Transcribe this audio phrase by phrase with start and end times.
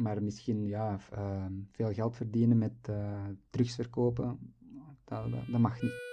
[0.00, 4.54] maar misschien ja, ehm, veel geld verdienen met uh, drugs verkopen,
[5.04, 6.08] dat, dat, dat mag niet.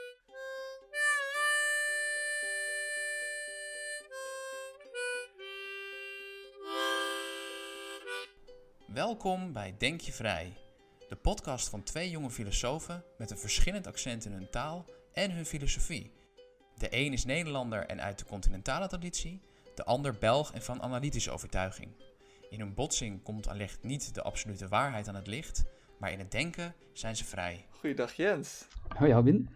[8.93, 10.53] Welkom bij Denk je Vrij,
[11.09, 15.45] de podcast van twee jonge filosofen met een verschillend accent in hun taal en hun
[15.45, 16.11] filosofie.
[16.77, 19.41] De een is Nederlander en uit de continentale traditie,
[19.75, 22.06] de ander Belg en van analytische overtuiging.
[22.49, 25.65] In hun botsing komt allicht niet de absolute waarheid aan het licht,
[25.99, 27.65] maar in het denken zijn ze vrij.
[27.69, 28.67] Goeiedag Jens.
[28.97, 29.49] Hoi Albin.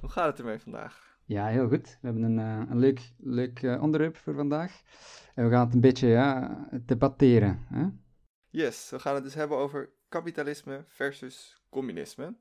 [0.00, 1.18] Hoe gaat het ermee vandaag?
[1.24, 1.98] Ja, heel goed.
[2.00, 4.82] We hebben een, uh, een leuk, leuk uh, onderwerp voor vandaag.
[5.34, 7.66] En we gaan het een beetje ja, debatteren.
[7.68, 7.86] Hè?
[8.50, 12.36] Yes, we gaan het dus hebben over kapitalisme versus communisme.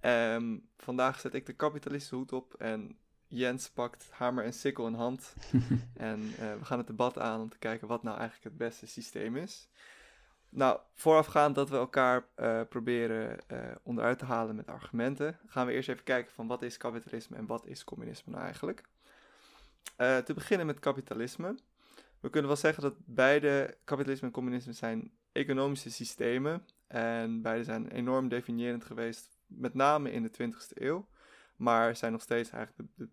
[0.00, 2.98] Um, vandaag zet ik de kapitalistische hoed op en
[3.28, 5.34] Jens pakt hamer en sikkel in hand.
[5.96, 8.86] en uh, we gaan het debat aan om te kijken wat nou eigenlijk het beste
[8.86, 9.68] systeem is.
[10.48, 15.72] Nou, voorafgaand dat we elkaar uh, proberen uh, onderuit te halen met argumenten, gaan we
[15.72, 18.82] eerst even kijken van wat is kapitalisme en wat is communisme nou eigenlijk.
[19.96, 21.56] te beginnen met kapitalisme.
[22.20, 27.88] We kunnen wel zeggen dat beide kapitalisme en communisme zijn economische systemen en beide zijn
[27.88, 31.08] enorm definiërend geweest, met name in de 20e eeuw.
[31.56, 33.10] Maar zijn nog steeds eigenlijk de, de,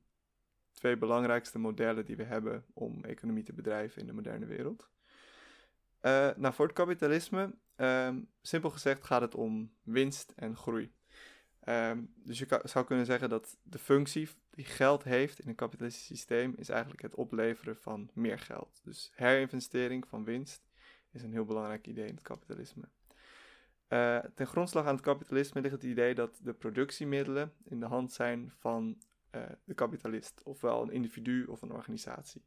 [0.84, 4.90] twee belangrijkste modellen die we hebben om economie te bedrijven in de moderne wereld.
[6.02, 10.92] Uh, nou, voor het kapitalisme, um, simpel gezegd, gaat het om winst en groei.
[11.66, 16.06] Um, dus je zou kunnen zeggen dat de functie die geld heeft in een kapitalistisch
[16.06, 18.82] systeem is eigenlijk het opleveren van meer geld.
[18.84, 20.70] Dus herinvestering van winst
[21.12, 22.90] is een heel belangrijk idee in het kapitalisme.
[23.90, 28.12] Uh, ten grondslag aan het kapitalisme ligt het idee dat de productiemiddelen in de hand
[28.12, 28.98] zijn van
[29.36, 32.44] uh, de kapitalist, ofwel een individu of een organisatie.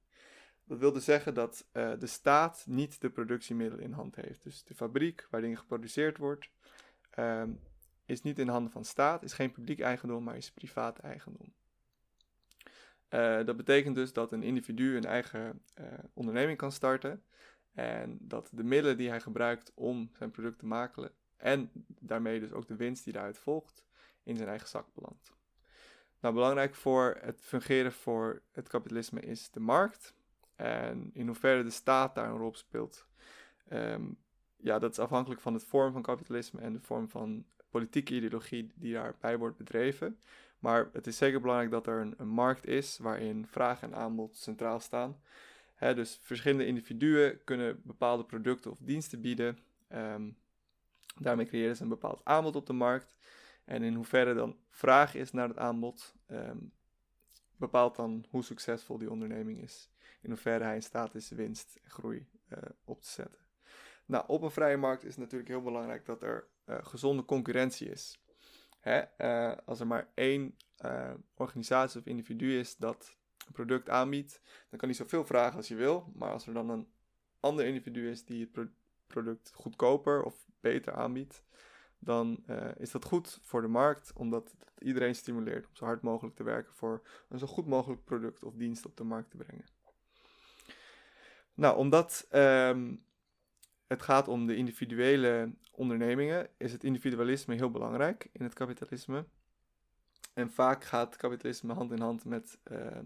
[0.64, 4.42] Dat wil dus zeggen dat uh, de staat niet de productiemiddelen in hand heeft.
[4.42, 6.50] Dus de fabriek waar dingen geproduceerd wordt,
[7.18, 7.60] um,
[8.04, 11.54] is niet in handen van staat, is geen publiek eigendom, maar is privaat eigendom.
[13.46, 15.62] dat betekent dus dat een individu een eigen
[16.12, 17.22] onderneming kan starten
[17.72, 22.52] en dat de middelen die hij gebruikt om zijn product te maken en daarmee dus
[22.52, 23.84] ook de winst die daaruit volgt
[24.22, 25.35] in zijn eigen zak belandt.
[26.20, 30.14] Nou, belangrijk voor het fungeren voor het kapitalisme is de markt.
[30.56, 33.06] En in hoeverre de staat daar een rol speelt,
[33.72, 34.18] um,
[34.56, 38.72] ja, dat is afhankelijk van het vorm van kapitalisme en de vorm van politieke ideologie
[38.74, 40.20] die daarbij wordt bedreven.
[40.58, 44.80] Maar het is zeker belangrijk dat er een, markt is waarin vraag en aanbod centraal
[44.80, 45.20] staan.
[45.78, 49.58] dus verschillende individuen kunnen bepaalde producten of diensten bieden.
[49.92, 50.36] Um,
[51.18, 53.14] Daarmee creëren ze een bepaald aanbod op de markt.
[53.66, 56.72] En in hoeverre dan vraag is naar het aanbod, um,
[57.56, 59.90] bepaalt dan hoe succesvol die onderneming is.
[60.20, 63.40] In hoeverre hij in staat is winst en groei uh, op te zetten.
[64.04, 67.90] Nou, op een vrije markt is het natuurlijk heel belangrijk dat er uh, gezonde concurrentie
[67.90, 68.18] is.
[68.80, 69.02] Hè?
[69.18, 70.56] Uh, als er maar één
[71.34, 73.16] organisatie of individu is dat
[73.46, 74.40] een product aanbiedt,
[74.70, 76.12] dan kan hij zoveel vragen als je wil.
[76.14, 76.88] Maar als er dan een
[77.40, 78.66] ander individu is die het pro
[79.06, 81.42] product goedkoper of beter aanbiedt,
[81.98, 86.02] dan uh, is dat goed voor de markt, omdat het iedereen stimuleert om zo hard
[86.02, 89.36] mogelijk te werken voor een zo goed mogelijk product of dienst op de markt te
[89.36, 89.64] brengen.
[91.54, 93.04] Nou, omdat um,
[93.86, 99.24] het gaat om de individuele ondernemingen, is het individualisme heel belangrijk in het kapitalisme.
[100.34, 102.98] En vaak gaat kapitalisme hand in hand met uh,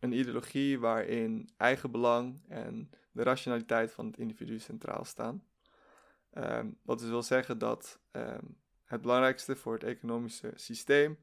[0.00, 5.44] een ideologie waarin eigenbelang en de rationaliteit van het individu centraal staan.
[6.38, 11.18] Um, wat wil zeggen dat um, het belangrijkste voor het economische systeem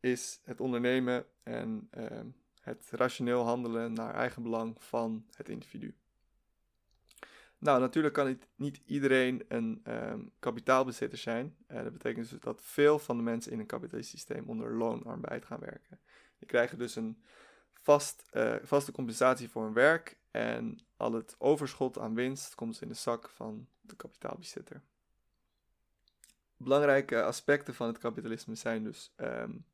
[0.00, 5.94] is het ondernemen en um, het rationeel handelen naar eigen belang van het individu.
[7.58, 9.82] Nou, natuurlijk kan niet, iedereen een
[10.38, 11.56] kapitaalbezitter zijn.
[11.68, 15.44] Uh, dat betekent dus dat veel van de mensen in een kapitalistisch systeem onder loonarbeid
[15.44, 16.00] gaan werken.
[16.38, 17.22] Die krijgen dus een
[17.72, 22.88] vast, uh, vaste compensatie voor hun werk en al het overschot aan winst komt in
[22.88, 24.82] de zak van de kapitaalbezitter.
[26.56, 29.66] Belangrijke aspecten van het kapitalisme zijn dus um,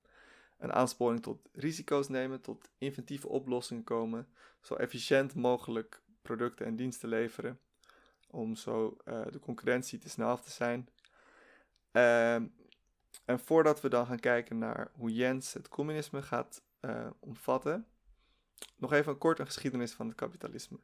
[0.59, 4.29] een aansporing tot risico's nemen, tot inventieve oplossingen komen,
[4.61, 7.61] zo efficiënt mogelijk producten en diensten leveren,
[8.31, 10.89] om zo uh, de concurrentie te snel af te zijn.
[11.93, 12.55] Um,
[13.25, 17.87] en voordat we dan gaan kijken naar hoe Jens het communisme gaat uh, omvatten,
[18.77, 20.79] nog even een kort een geschiedenis van het kapitalisme.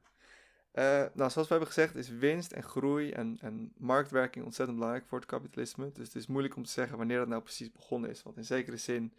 [0.79, 5.07] Uh, nou, zoals we hebben gezegd, is winst en groei en, en marktwerking ontzettend belangrijk
[5.09, 5.93] voor het kapitalisme.
[5.93, 8.23] Dus het is moeilijk om te zeggen wanneer dat nou precies begonnen is.
[8.23, 9.15] Want in zekere zin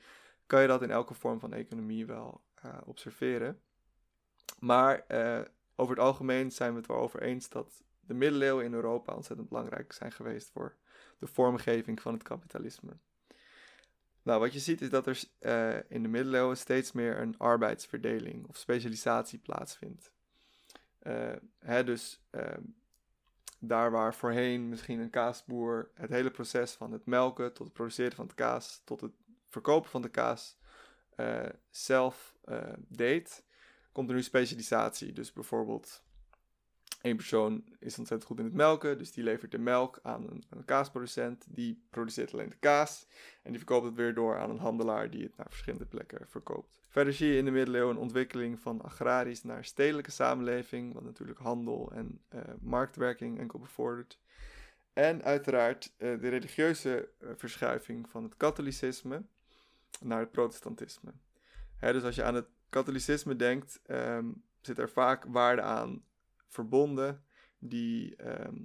[0.45, 3.61] kan je dat in elke vorm van economie wel uh, observeren.
[4.59, 5.41] Maar uh,
[5.75, 9.49] over het algemeen zijn we het wel over eens dat de middeleeuwen in Europa ontzettend
[9.49, 10.75] belangrijk zijn geweest voor
[11.19, 12.91] de vormgeving van het kapitalisme.
[14.23, 15.23] Nou, wat je ziet is dat er
[15.87, 20.13] in de middeleeuwen steeds meer een arbeidsverdeling of specialisatie plaatsvindt.
[21.07, 22.41] Uh, hè, dus uh,
[23.59, 28.15] daar waar voorheen misschien een kaasboer het hele proces van het melken tot het produceren
[28.15, 29.13] van het kaas tot het
[29.45, 30.57] verkopen van de kaas
[31.69, 32.35] zelf
[32.77, 33.43] deed,
[33.91, 35.13] komt er nu specialisatie.
[35.13, 36.03] Dus bijvoorbeeld
[37.05, 40.43] Eén persoon is ontzettend goed in het melken, dus die levert de melk aan een,
[40.49, 41.45] een, kaasproducent.
[41.49, 43.07] Die produceert alleen de kaas
[43.43, 46.83] en die verkoopt het weer door aan een handelaar die het naar verschillende plekken verkoopt.
[46.87, 51.39] Verder zie je in de middeleeuwen een ontwikkeling van agrarisch naar stedelijke samenleving, wat natuurlijk
[51.39, 54.19] handel en uh, marktwerking enkel bevordert.
[54.93, 59.23] En uiteraard uh, de religieuze uh, verschuiving van het katholicisme
[60.01, 61.13] naar het protestantisme.
[61.77, 66.03] Hè, dus als je aan het katholicisme denkt, um, zit er vaak waarde aan
[66.55, 67.23] verbonden
[67.59, 68.55] die ehm,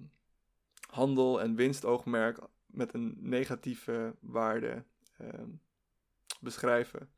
[0.90, 4.84] handel en winstoogmerk met een negatieve waarde
[5.18, 5.48] ehm,
[6.40, 7.10] beschrijven.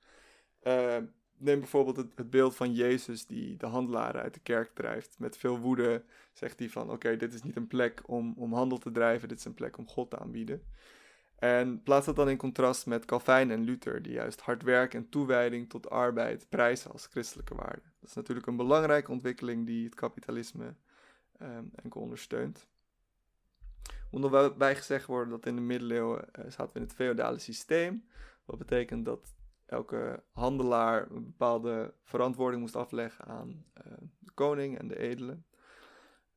[0.67, 0.97] Uh,
[1.37, 5.19] neem bijvoorbeeld het, het, beeld van Jezus die de handelaren uit de kerk drijft.
[5.19, 8.79] Met veel woede zegt hij van oké, dit is niet een plek om, om handel
[8.79, 10.63] te drijven, dit is een plek om God te aanbieden.
[11.43, 15.09] En plaats dat dan in contrast met Calvijn en Luther, die juist hard werk en
[15.09, 17.83] toewijding tot arbeid prijzen als christelijke waarde.
[18.01, 20.75] Dat is natuurlijk een belangrijke ontwikkeling die het kapitalisme
[21.41, 22.67] um, enkel ondersteunt.
[24.11, 27.39] Moet nog bij gezegd worden dat in de middeleeuwen uh, zaten we in het feodale
[27.39, 28.09] systeem.
[28.45, 29.35] Wat betekent dat
[29.67, 35.47] elke handelaar een bepaalde verantwoording moest afleggen aan uh, de koning en de edelen.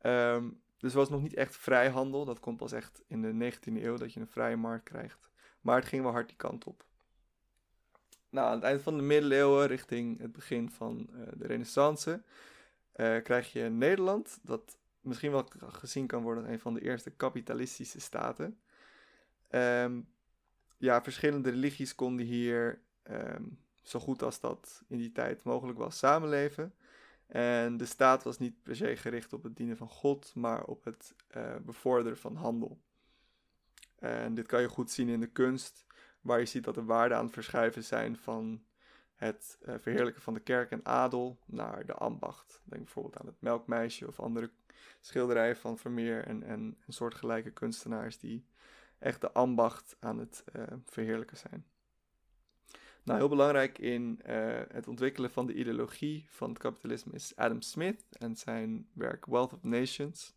[0.01, 2.25] Um, dus het was nog niet echt vrijhandel.
[2.25, 5.29] Dat komt pas echt in de 19e eeuw dat je een vrije markt krijgt.
[5.61, 6.85] Maar het ging wel hard die kant op.
[8.29, 12.21] Nou, aan het eind van de middeleeuwen, richting het begin van uh, de renaissance,
[12.95, 17.11] uh, krijg je Nederland, dat misschien wel gezien kan worden als een van de eerste
[17.11, 18.59] kapitalistische staten.
[19.51, 20.07] Um,
[20.77, 22.81] ja, verschillende religies konden hier,
[23.11, 26.73] um, zo goed als dat in die tijd mogelijk was, samenleven.
[27.27, 30.83] En de staat was niet per se gericht op het dienen van God, maar op
[30.83, 32.79] het uh, bevorderen van handel.
[33.95, 35.85] En dit kan je goed zien in de kunst,
[36.21, 38.63] waar je ziet dat de waarden aan het verschuiven zijn van
[39.15, 42.61] het uh, verheerlijken van de kerk en adel naar de ambacht.
[42.63, 44.51] Denk bijvoorbeeld aan het Melkmeisje of andere
[44.99, 48.45] schilderijen van Vermeer en, en, en soortgelijke kunstenaars die
[48.99, 51.65] echt de ambacht aan het uh, verheerlijken zijn.
[53.05, 57.61] Nou, heel belangrijk in uh, het ontwikkelen van de ideologie van het kapitalisme is Adam
[57.61, 60.35] Smith en zijn werk Wealth of Nations.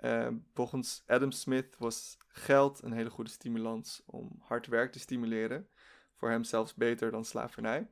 [0.00, 5.68] Uh, volgens Adam Smith was geld een hele goede stimulans om hard werk te stimuleren.
[6.14, 7.90] Voor hem zelfs beter dan slavernij.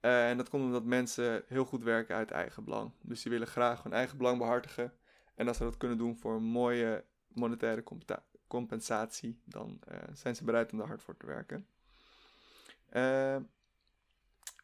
[0.00, 2.92] Uh, en dat komt omdat mensen heel goed werken uit eigen belang.
[3.02, 4.92] Dus die willen graag hun eigen belang behartigen.
[5.34, 7.84] En als ze dat kunnen doen voor een mooie monetaire
[8.46, 9.80] compensatie, dan
[10.12, 11.66] zijn ze bereid om daar hard voor te werken.
[12.92, 13.36] Uh,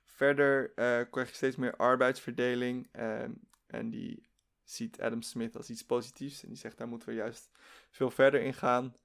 [0.04, 2.88] verder uh, krijg je steeds meer arbeidsverdeling.
[2.96, 3.22] Uh,
[3.66, 4.28] en die
[4.64, 6.42] ziet Adam Smith als iets positiefs.
[6.42, 7.50] En die zegt daar moeten we juist
[7.90, 8.96] veel verder in gaan.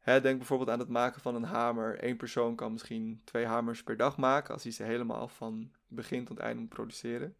[0.00, 2.04] Hè, denk bijvoorbeeld aan het maken van een hamer.
[2.04, 6.24] Eén persoon kan misschien twee hamers per dag maken als hij ze helemaal van begin
[6.24, 7.36] tot einde moet produceren.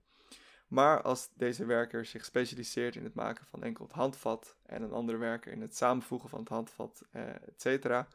[0.68, 4.92] Maar als deze werker zich specialiseert in het maken van enkel het handvat en een
[4.92, 8.08] andere werker in het samenvoegen van het handvat, et cetera,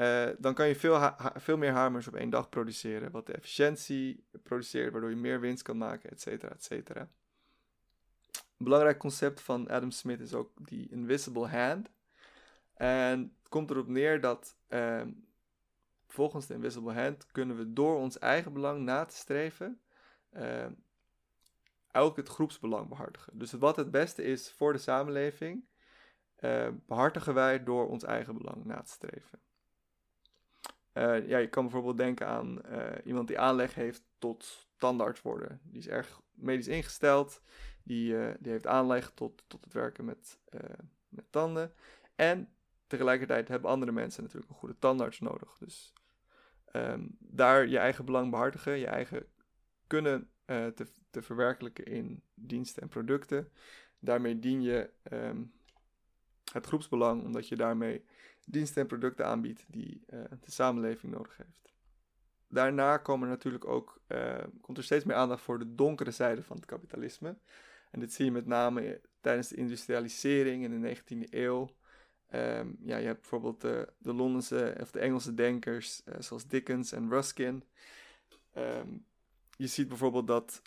[0.00, 4.24] uh, dan kan je veel, veel meer hamers op één dag produceren, wat de efficiëntie
[4.42, 7.00] produceert, waardoor je meer winst kan maken, et cetera, et cetera.
[8.30, 11.90] Een belangrijk concept van Adam Smith is ook die invisible hand.
[12.74, 15.02] En het komt erop neer dat uh,
[16.06, 19.80] volgens de invisible hand kunnen we door ons eigen belang na te streven
[20.32, 20.66] uh,
[21.92, 23.38] ook het groepsbelang behartigen.
[23.38, 25.64] Dus wat het beste is voor de samenleving,
[26.40, 29.40] uh, behartigen wij door ons eigen belang na te streven.
[30.94, 35.60] Uh, ja, je kan bijvoorbeeld denken aan uh, iemand die aanleg heeft tot tandarts worden.
[35.62, 37.42] Die is erg medisch ingesteld.
[37.82, 40.38] Die, uh, die heeft aanleg tot, tot het werken met,
[41.08, 41.72] met tanden.
[42.14, 42.52] En
[42.86, 45.58] tegelijkertijd hebben andere mensen natuurlijk een goede tandarts nodig.
[45.58, 45.92] Dus
[46.72, 49.26] um, daar je eigen belang behartigen, je eigen
[49.86, 53.52] kunnen te, te verwerkelijken in diensten en producten.
[53.98, 55.52] Daarmee dien je um,
[56.52, 58.04] het groepsbelang, omdat je daarmee
[58.50, 61.74] diensten en producten aanbiedt die uh, de samenleving nodig heeft.
[62.48, 66.56] Daarna komen natuurlijk ook, uh, komt er steeds meer aandacht voor de donkere zijde van
[66.56, 67.38] het kapitalisme.
[67.90, 71.70] En dit zie je met name tijdens de industrialisering in de 19e eeuw.
[72.34, 77.08] Um, ja, je hebt bijvoorbeeld de, de Londense of de Engelse denkers zoals Dickens en
[77.08, 77.64] Ruskin.
[78.56, 79.04] Um,
[79.56, 80.62] je ziet bijvoorbeeld dat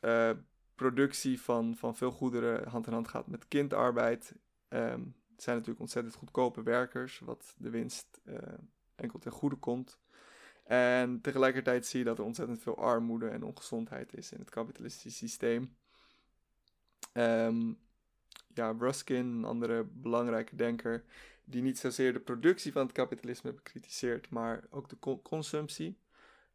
[0.75, 4.35] productie van, van veel goederen hand in hand gaat met kindarbeid.
[4.67, 5.01] Ehm,
[5.33, 8.37] het zijn natuurlijk ontzettend goedkope werkers, wat de winst uh,
[8.95, 9.99] enkel ten goede komt.
[10.63, 15.25] En tegelijkertijd zie je dat er ontzettend veel armoede en ongezondheid is in het kapitalistische
[15.27, 15.75] systeem.
[17.13, 17.79] Um,
[18.53, 21.03] ja, Ruskin, een andere belangrijke denker,
[21.45, 25.97] die niet zozeer de productie van het kapitalisme bekritiseert, maar ook de consumptie.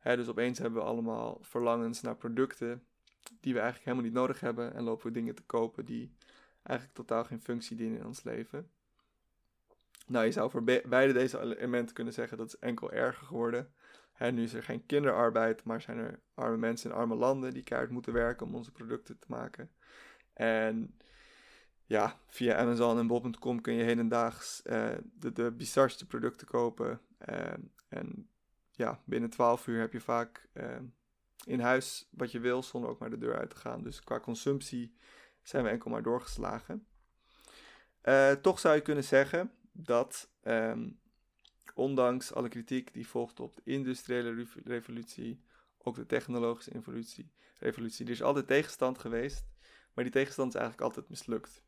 [0.03, 2.83] dus opeens hebben we allemaal verlangens naar producten
[3.41, 6.13] die we eigenlijk helemaal niet nodig hebben en lopen we dingen te kopen die
[6.63, 8.71] eigenlijk totaal geen functie dienen in ons leven.
[10.07, 13.73] Nou, je zou voor beide deze elementen kunnen zeggen dat is enkel erger geworden.
[14.19, 17.93] nu is er geen kinderarbeid, maar zijn er arme mensen in arme landen die keihard
[17.93, 19.71] moeten werken om onze producten te maken.
[20.33, 20.99] En
[21.85, 27.01] ja, via Amazon en Bob.com kun je hedendaags uh, de, de bizarste producten kopen.
[27.29, 27.53] Uh,
[27.89, 28.31] en
[28.71, 30.77] ja, binnen 12 uur heb je vaak uh,
[31.45, 33.83] in huis wat je wil, zonder ook maar de deur uit te gaan.
[33.83, 34.97] Dus qua consumptie
[35.49, 36.87] zijn we enkel maar doorgeslagen.
[38.43, 41.01] toch zou je kunnen zeggen dat, um,
[41.75, 45.43] ondanks alle kritiek die volgt op de industriële revolutie,
[45.79, 49.47] ook de technologische revolutie, revolutie, er is altijd tegenstand geweest,
[49.95, 51.63] maar die tegenstand is eigenlijk altijd mislukt.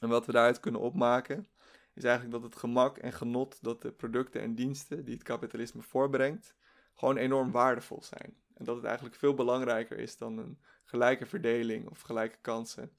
[0.00, 1.48] En wat we daaruit kunnen opmaken,
[1.94, 5.82] is eigenlijk dat het gemak en genot dat de producten en diensten die het kapitalisme
[5.82, 6.54] voorbrengt,
[6.94, 8.36] gewoon enorm waardevol zijn.
[8.60, 12.92] En dat het eigenlijk veel belangrijker is dan een gelijke verdeling of gelijke kansen,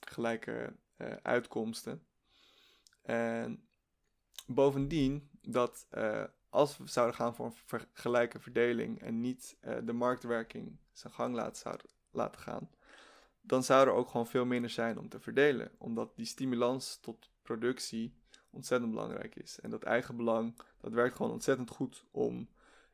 [0.00, 2.06] gelijke uh, uitkomsten.
[3.02, 3.68] En
[4.46, 9.92] bovendien dat uh, als we zouden gaan voor een gelijke verdeling en niet uh, de
[9.92, 11.80] marktwerking zijn gang laten,
[12.10, 12.70] laten gaan,
[13.40, 15.70] dan zou er ook gewoon veel minder zijn om te verdelen.
[15.78, 18.14] Omdat die stimulans tot productie
[18.50, 19.60] ontzettend belangrijk is.
[19.60, 22.48] En dat eigen belang, dat werkt gewoon ontzettend goed om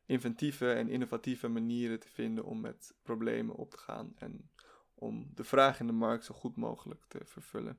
[0.08, 4.50] inventieve en innovatieve manieren te vinden om met problemen op te gaan en
[4.94, 7.78] om de vraag in de markt zo goed mogelijk te vervullen.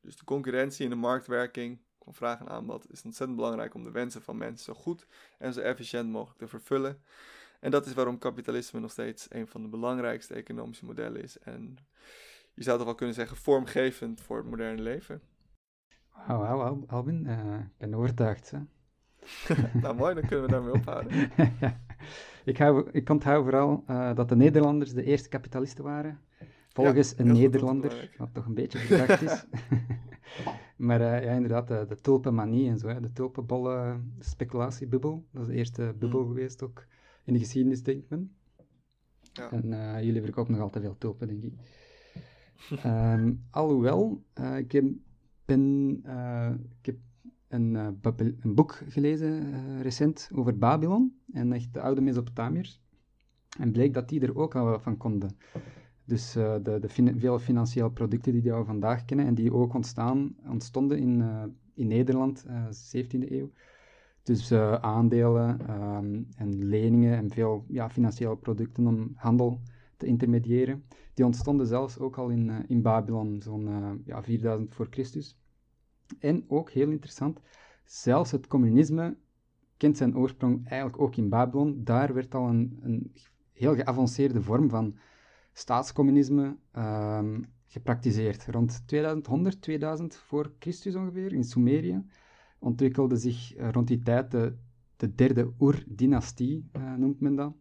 [0.00, 3.90] Dus de concurrentie in de marktwerking van vraag en aanbod is ontzettend belangrijk om de
[3.90, 5.06] wensen van mensen zo goed
[5.38, 7.02] en zo efficiënt mogelijk te vervullen.
[7.60, 11.38] En dat is waarom kapitalisme nog steeds een van de belangrijkste economische modellen is.
[11.38, 11.76] En
[12.54, 15.22] je zou toch wel kunnen zeggen vormgevend voor het moderne leven.
[16.26, 18.50] Wauw, Albin, uh, ik ben overtuigd.
[18.50, 18.58] Hè?
[19.82, 21.30] nou mooi, dan kunnen we daarmee ophouden.
[22.44, 26.18] ik, hou, ik onthoud vooral uh, dat de Nederlanders de eerste kapitalisten waren.
[26.68, 29.44] Volgens een Nederlander, wat toch een beetje verdacht is.
[30.86, 35.48] maar uh, ja, inderdaad, de, de tulpenmanie en zo, hè, de tulpenbollen speculatiebubbel, dat is
[35.48, 36.26] de eerste bubbel mm.
[36.26, 36.86] geweest ook
[37.24, 38.34] in de geschiedenis, denkt men.
[39.32, 39.50] Ja.
[39.50, 41.54] En uh, jullie verkopen nog altijd veel tulpen, denk ik.
[42.84, 44.22] um, alhoewel,
[44.56, 44.84] ik heb,
[45.44, 45.90] ben,
[46.80, 46.96] ik heb
[47.52, 47.74] een,
[48.40, 52.80] een, boek gelezen recent over Babylon en echt de oude Mesopotamiërs.
[53.58, 55.36] En bleek dat die er ook al van konden.
[56.04, 60.34] Dus de, de fin vele financiële producten die we vandaag kennen en die ook ontstaan,
[60.48, 61.22] ontstonden in,
[61.74, 62.46] in Nederland,
[62.94, 63.50] 17e eeuw,
[64.22, 69.60] dus uh, aandelen um, en leningen en veel ja, financiële producten om handel
[69.96, 70.84] te intermediëren.
[71.14, 75.40] Die ontstonden zelfs ook al in, uh, in Babylon, zo'n uh, ja, 4000 voor Christus.
[76.18, 77.40] En ook heel interessant,
[77.84, 79.16] zelfs het communisme
[79.76, 81.84] kent zijn oorsprong eigenlijk ook in Babylon.
[81.84, 83.12] Daar werd al een, een
[83.52, 84.96] heel geavanceerde vorm van
[85.52, 88.46] staatscommunisme um, gepraktiseerd.
[88.46, 92.04] Rond 2100, 2000 voor Christus ongeveer, in Sumerië
[92.58, 94.54] ontwikkelde zich eh, rond die tijd de,
[94.96, 97.54] de derde Ur-dynastie, uh, noemt men dat.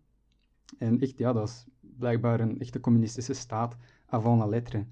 [0.78, 4.86] En echt, ja, dat is blijkbaar een echte communistische staat avant la lettre.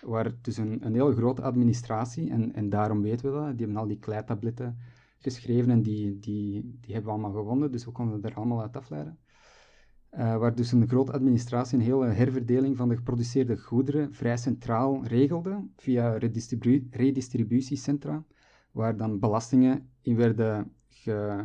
[0.00, 3.76] Waar dus een, een heel grote administratie, en, en daarom weten we dat, die hebben
[3.76, 4.78] al die kleitabletten
[5.18, 8.76] geschreven en die, die, die hebben we allemaal gewonnen, dus we konden er allemaal uit
[8.76, 9.18] afleiden.
[10.12, 15.04] Uh, waar dus een grote administratie een hele herverdeling van de geproduceerde goederen vrij centraal
[15.04, 18.24] regelde via redistribu redistributiecentra
[18.70, 21.44] waar dan belastingen in werden ge,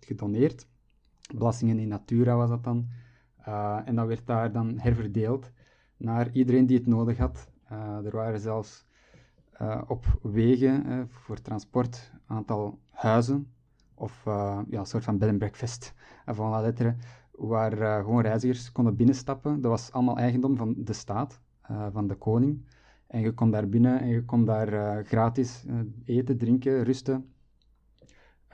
[0.00, 0.66] gedoneerd.
[1.34, 2.88] Belastingen in natura was dat dan.
[3.48, 5.50] Uh, en dat werd daar dan herverdeeld
[6.02, 7.50] naar iedereen die het nodig had.
[7.72, 8.84] Uh, er waren zelfs
[9.60, 13.52] uh, op wegen voor transport een aantal huizen
[13.94, 15.94] of ja, een soort van bed and breakfast
[16.26, 16.96] van la lettre,
[17.30, 19.60] waar gewoon reizigers konden binnenstappen.
[19.60, 21.40] Dat was allemaal eigendom van de staat,
[21.92, 22.64] van de koning.
[23.06, 25.64] En je kon daar binnen en je kon daar gratis
[26.04, 27.32] eten, drinken, rusten.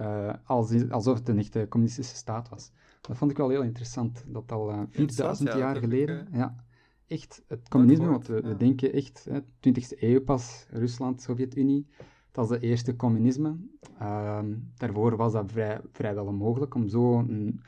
[0.00, 2.72] Uh, als, alsof het een echte communistische staat was.
[3.00, 4.24] Dat vond ik wel heel interessant.
[4.26, 6.64] Dat al 4000 jaar geleden, ik, ja,
[7.08, 11.86] echt het communisme, want we, we denken echt, hè, 20e eeuw pas, Rusland, Sovjet-Unie,
[12.30, 13.56] dat was de eerste communisme.
[13.98, 17.60] Ehm, daarvoor was dat vrij, vrijwel onmogelijk om zo een,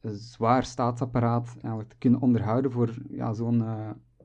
[0.00, 3.64] een zwaar staatsapparaat eigenlijk te kunnen onderhouden voor ja, zo'n,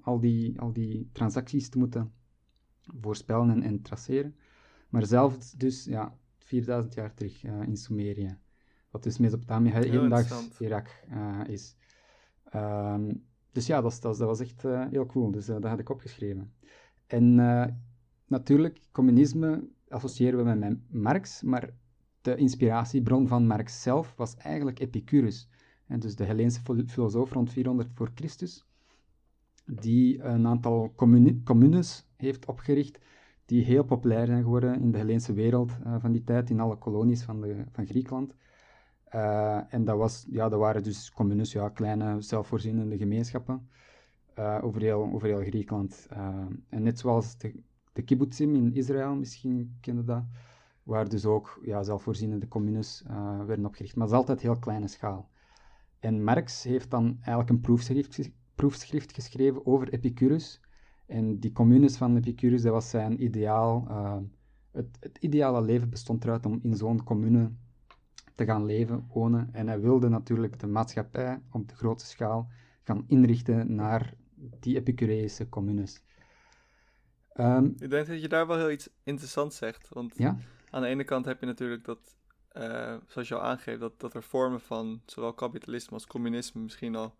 [0.02, 2.12] al, die, al die transacties te moeten
[3.02, 4.36] voorspellen en, en traceren.
[4.90, 8.38] Maar zelf dus, ja, 4000 jaar terug in Sumerië.
[8.90, 11.04] Wat dus Mesopotamië hedendags Irak
[11.48, 11.76] is.
[12.44, 13.12] Ehm,
[13.56, 15.32] dus ja, dat, dat, was echt heel cool.
[15.32, 16.54] Dus dat had ik opgeschreven.
[17.08, 17.36] En
[18.28, 21.70] natuurlijk, communisme associëren we met Marx, maar
[22.22, 25.50] de inspiratiebron van Marx zelf was eigenlijk Epicurus.
[25.88, 28.66] En dus de Helleense filosoof rond 400 voor Christus,
[29.66, 30.94] die een aantal
[31.44, 33.00] communes heeft opgericht
[33.46, 37.24] die heel populair zijn geworden in de Helleense wereld van die tijd, in alle kolonies
[37.24, 38.34] van, de, van Griekenland.
[39.16, 43.70] Uh, en dat, was, ja, dat waren dus communes, ja, kleine zelfvoorzienende gemeenschappen
[44.40, 46.08] uh, over, heel, Griekenland.
[46.70, 50.24] en net zoals de, de kibbutzim in Israël, misschien kennen dat,
[50.84, 53.04] waar dus ook ja, zelfvoorzienende communes
[53.46, 53.96] werden opgericht.
[53.96, 55.30] Maar dat is altijd heel kleine schaal.
[56.00, 60.62] En Marx heeft dan eigenlijk een proefschrift, proefschrift geschreven over Epicurus.
[61.06, 63.88] En die communes van Epicurus, dat was zijn ideaal.
[64.72, 67.52] Het, het, ideale leven bestond eruit om in zo'n commune
[68.36, 69.50] te gaan leven, wonen.
[69.52, 72.50] En hij wilde natuurlijk de maatschappij op de grote schaal
[72.84, 74.14] gaan inrichten naar
[74.60, 76.02] die Epicureïsche communes.
[77.40, 79.90] Um, ik denk dat je daar wel heel iets interessants zegt.
[79.90, 80.38] Want ja?
[80.70, 82.16] aan de ene kant heb je natuurlijk dat,
[82.54, 86.96] uh, zoals je al aangeeft, dat, dat er vormen van zowel kapitalisme als communisme misschien
[86.96, 87.16] al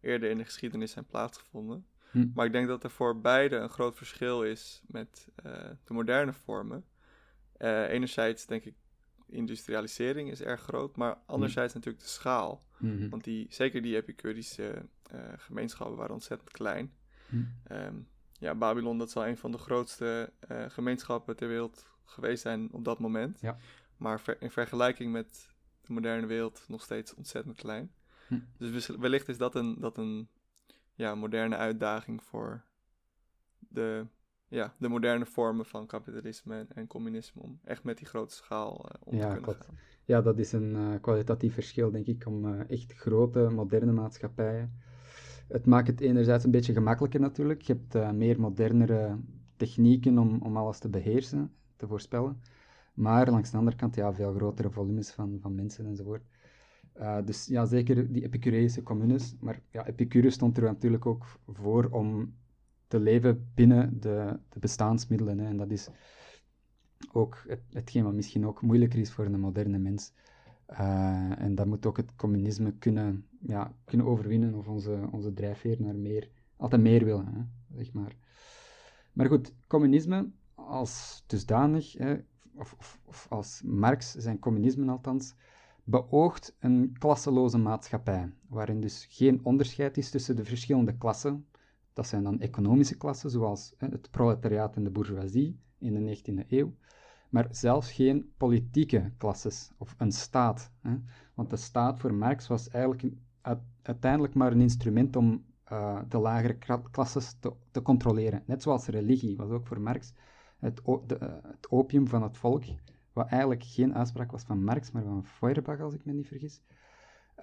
[0.00, 1.86] eerder in de geschiedenis zijn plaatsgevonden.
[2.10, 2.26] Hm.
[2.34, 5.52] Maar ik denk dat er voor beide een groot verschil is met uh,
[5.84, 6.84] de moderne vormen.
[7.58, 8.74] Uh, enerzijds denk ik,
[9.30, 12.62] industrialisering is erg groot, maar anderzijds natuurlijk de schaal.
[12.76, 13.08] Hm.
[13.08, 14.88] Want die, zeker die epicurische
[15.36, 16.92] gemeenschappen waren ontzettend klein.
[17.72, 18.08] Um,
[18.38, 22.84] ja, Babylon, dat zal een van de grootste uh, gemeenschappen ter wereld geweest zijn op
[22.84, 23.40] dat moment.
[23.40, 23.58] Ja.
[23.96, 25.48] Maar in vergelijking met
[25.80, 27.92] de moderne wereld nog steeds ontzettend klein.
[28.26, 28.38] Hm.
[28.58, 30.28] Dus wellicht is dat een, dat een
[30.94, 32.62] ja, moderne uitdaging voor
[33.58, 34.06] de,
[34.50, 37.42] ja, de moderne vormen van kapitalisme en, communisme.
[37.42, 39.78] Om echt met die grote schaal uh, om ja, te kunnen gaan.
[40.04, 44.72] Ja, dat is een uh, kwalitatief verschil, denk ik, om echt grote, moderne maatschappijen
[45.48, 47.62] het maakt het enerzijds een beetje gemakkelijker natuurlijk.
[47.62, 49.18] Je hebt meer modernere
[49.56, 52.40] technieken om, om alles te beheersen, te voorspellen.
[52.94, 56.22] Maar langs de andere kant, ja, veel grotere volumes van, van mensen enzovoort.
[57.24, 59.36] Dus ja, zeker die Epicureïsche communes.
[59.40, 62.34] Maar ja, Epicurus stond er natuurlijk ook voor om
[62.90, 65.38] te leven binnen de, de bestaansmiddelen.
[65.38, 65.46] Hè.
[65.46, 65.88] En dat is
[67.12, 70.12] ook het, hetgeen wat misschien ook moeilijker is voor een moderne mens.
[70.70, 75.76] Uh, en dat moet ook het communisme kunnen, ja, kunnen overwinnen of onze, onze drijfveer
[75.80, 77.40] naar meer, altijd meer willen, hè,
[77.76, 78.16] zeg maar.
[79.12, 82.16] Maar goed, communisme als dusdanig, hè,
[82.54, 85.34] of, of, of, als Marx zijn communisme althans,
[85.84, 91.46] beoogt een klasseloze maatschappij, waarin dus geen onderscheid is tussen de verschillende klassen.
[92.00, 96.74] Dat zijn dan economische klassen, zoals het proletariaat en de bourgeoisie in de 19e eeuw
[97.28, 100.70] maar zelfs geen politieke klasses of een staat.
[101.34, 103.14] Want de staat voor Marx was eigenlijk
[103.82, 106.58] uiteindelijk maar een instrument om uh, de lagere
[106.90, 108.42] klasses te, te, controleren.
[108.46, 110.12] Net zoals religie was ook voor Marx
[110.58, 112.64] het, de, uh, het, opium van het volk,
[113.12, 116.62] wat eigenlijk geen uitspraak was van Marx, maar van Feuerbach, als ik me niet vergis.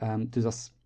[0.04, 0.77] Um, dus dat is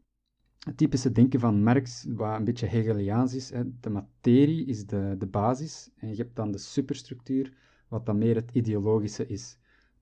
[0.66, 3.50] het typische denken van Marx, wat een beetje Hegeliaans is.
[3.50, 3.80] Hè.
[3.80, 7.54] De materie is de, de basis en je hebt dan de superstructuur
[7.88, 9.58] wat dan meer het ideologische is.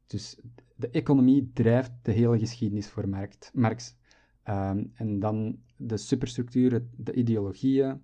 [0.07, 0.39] Dus
[0.75, 3.09] de economie drijft de hele geschiedenis voor
[3.53, 3.95] Marx.
[4.43, 8.03] Ehm, en dan de superstructuur, de ideologieën,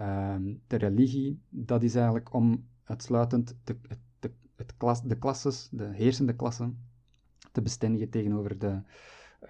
[0.00, 3.76] um, de religie, dat is eigenlijk om uitsluitend de,
[4.18, 6.78] de, het klas, de klasses, de heersende klassen,
[7.52, 8.82] te bestendigen tegenover de,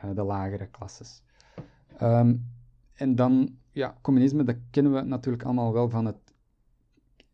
[0.05, 1.23] uh, de lagere klasses.
[2.03, 2.53] Um,
[2.93, 6.25] en dan, ja, communisme, dat kennen we natuurlijk allemaal wel van het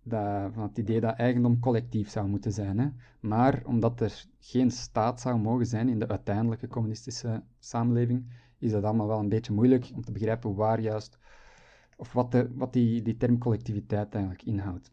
[0.03, 2.79] dat, van het idee dat eigendom collectief zou moeten zijn.
[2.79, 2.89] Hè.
[3.21, 8.27] Maar omdat er geen staat zou mogen zijn in de uiteindelijke communistische samenleving,
[8.59, 11.19] is dat allemaal wel een beetje moeilijk om te begrijpen waar juist,
[11.97, 14.93] of wat, de, wat die, die term collectiviteit eigenlijk inhoudt.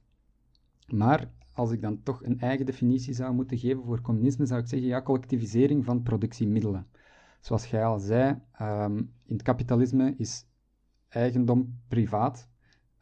[0.88, 4.68] Maar als ik dan toch een eigen definitie zou moeten geven voor communisme, zou ik
[4.68, 6.88] zeggen, ja, collectivisering van productiemiddelen.
[7.40, 10.46] Zoals jij al zei, um, in het kapitalisme is
[11.08, 12.50] eigendom privaat,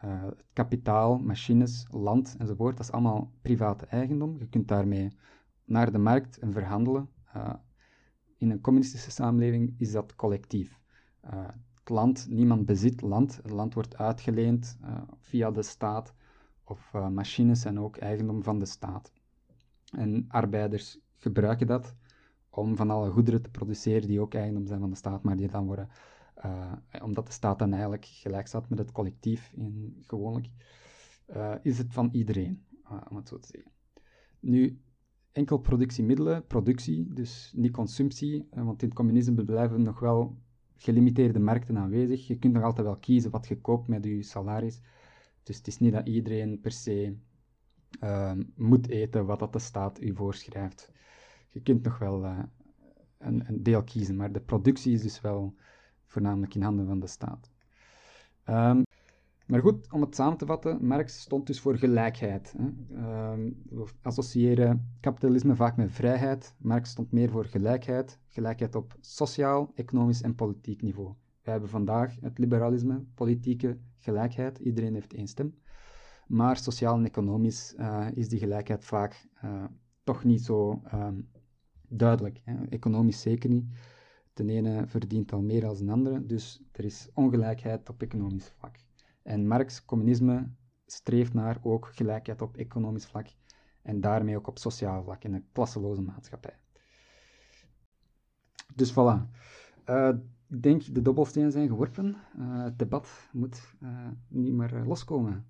[0.04, 4.38] uh, kapitaal, machines, land enzovoort, dat is allemaal private eigendom.
[4.40, 5.12] Je kunt daarmee
[5.66, 7.10] naar de markt en verhandelen.
[7.36, 7.54] Uh,
[8.38, 10.80] in een communistische samenleving is dat collectief.
[11.26, 13.36] Uh, het land, niemand bezit land.
[13.36, 14.78] Het land wordt uitgeleend
[15.20, 16.14] via de staat.
[16.64, 19.12] Of machines zijn ook eigendom van de staat.
[19.92, 21.96] En arbeiders gebruiken dat
[22.58, 25.48] om van alle goederen te produceren die ook eigendom zijn van de staat, maar die
[25.48, 25.90] dan worden
[27.02, 30.48] omdat de staat dan eigenlijk gelijk staat met het collectief in, gewoonlijk,
[31.62, 32.66] is het van iedereen,
[33.10, 33.72] om het zo te zeggen.
[34.40, 34.82] Nu,
[35.32, 40.38] enkel productiemiddelen, productie, dus niet consumptie, want in het communisme blijven nog wel
[40.76, 42.28] gelimiteerde markten aanwezig.
[42.28, 44.82] Je kunt nog altijd wel kiezen wat je koopt met je salaris.
[45.44, 47.16] Dus het is niet dat iedereen per se
[48.56, 50.92] moet eten wat dat de staat u voorschrijft.
[51.56, 52.40] Je kunt nog wel uh,
[53.18, 55.54] een, een, deel kiezen, maar de productie is dus wel
[56.06, 57.52] voornamelijk in handen van de staat.
[58.50, 58.84] Um,
[59.46, 62.56] maar goed, om het samen te vatten, Marx stond dus voor gelijkheid.
[62.58, 62.96] Hè.
[62.96, 66.56] Ehm, we associëren kapitalisme vaak met vrijheid.
[66.58, 68.20] Marx stond meer voor gelijkheid.
[68.28, 71.14] Gelijkheid op sociaal, economisch en politiek niveau.
[71.42, 74.60] We hebben vandaag het liberalisme, politieke gelijkheid.
[74.60, 75.56] Iedereen heeft één stem.
[76.28, 79.64] Maar sociaal en economisch uh, is die gelijkheid vaak uh,
[80.04, 81.30] toch niet zo um,
[81.88, 82.42] duidelijk.
[82.44, 82.66] Hè.
[82.70, 83.66] Economisch zeker niet.
[84.34, 88.76] De ene verdient al meer dan de andere, dus er is ongelijkheid op economisch vlak.
[89.24, 90.50] En Marx, communisme,
[90.86, 93.28] streeft naar ook gelijkheid op economisch vlak
[93.82, 96.58] en daarmee ook op sociaal vlak in een klasseloze maatschappij.
[98.76, 99.30] Dus voilà.
[99.90, 100.10] Uh,
[100.50, 102.18] ik denk de dobbelstenen zijn geworpen.
[102.40, 105.46] Uh, het debat moet uh, niet meer loskomen.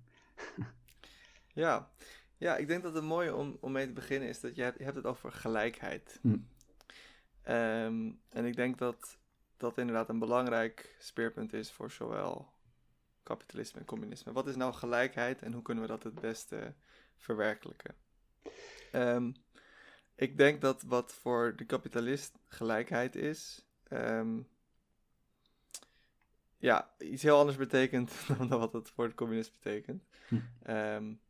[1.62, 1.90] ja.
[2.36, 4.78] Ja, ik denk dat het mooie om, om mee te beginnen is dat je hebt,
[4.78, 6.18] je hebt het over gelijkheid.
[6.22, 6.28] Hm.
[6.28, 9.18] Um, en ik denk dat
[9.56, 12.52] dat inderdaad een belangrijk speerpunt is voor zowel
[13.22, 14.32] kapitalisme en communisme.
[14.32, 16.74] Wat is nou gelijkheid en hoe kunnen we dat het beste
[17.16, 17.94] verwerkelijken?
[18.92, 19.34] Um,
[20.14, 24.48] ik denk dat wat voor de kapitalist gelijkheid is, um,
[26.56, 30.04] ja, iets heel anders betekent dan wat het voor de communist betekent.
[30.28, 30.70] Hm.
[30.70, 31.20] Um,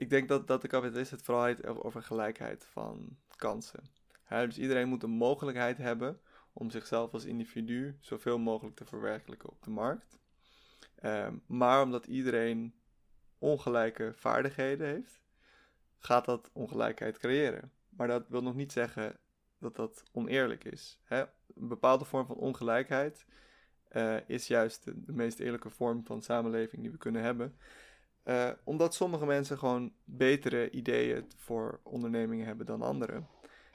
[0.00, 3.82] ik denk dat, dat de kapitalist het vooral heeft over gelijkheid van kansen.
[4.28, 6.20] dus iedereen moet een mogelijkheid hebben
[6.52, 10.18] om zichzelf als individu zoveel mogelijk te verwerkelijken op de markt.
[10.94, 12.74] Ehm, maar omdat iedereen
[13.38, 15.20] ongelijke vaardigheden heeft,
[15.98, 17.72] gaat dat ongelijkheid creëren.
[17.88, 19.16] Maar dat wil nog niet zeggen
[19.58, 21.00] dat dat oneerlijk is.
[21.08, 23.26] Een bepaalde vorm van ongelijkheid
[23.92, 27.56] uh, is juist de, meest eerlijke vorm van samenleving die we kunnen hebben.
[28.30, 33.28] Uh, omdat sommige mensen gewoon betere ideeën voor ondernemingen hebben dan anderen.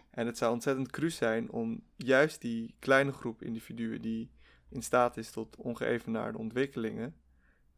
[0.10, 4.32] En het zou ontzettend cru zijn om juist die kleine groep individuen die
[4.70, 7.16] in staat is tot ongeëvenaarde ontwikkelingen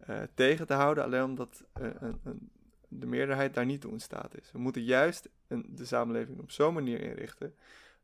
[0.10, 2.52] uh, tegen te houden, alleen omdat een, een,
[2.88, 4.52] de meerderheid daar niet toe in staat is.
[4.52, 7.56] We moeten juist een, de samenleving op zo'n manier inrichten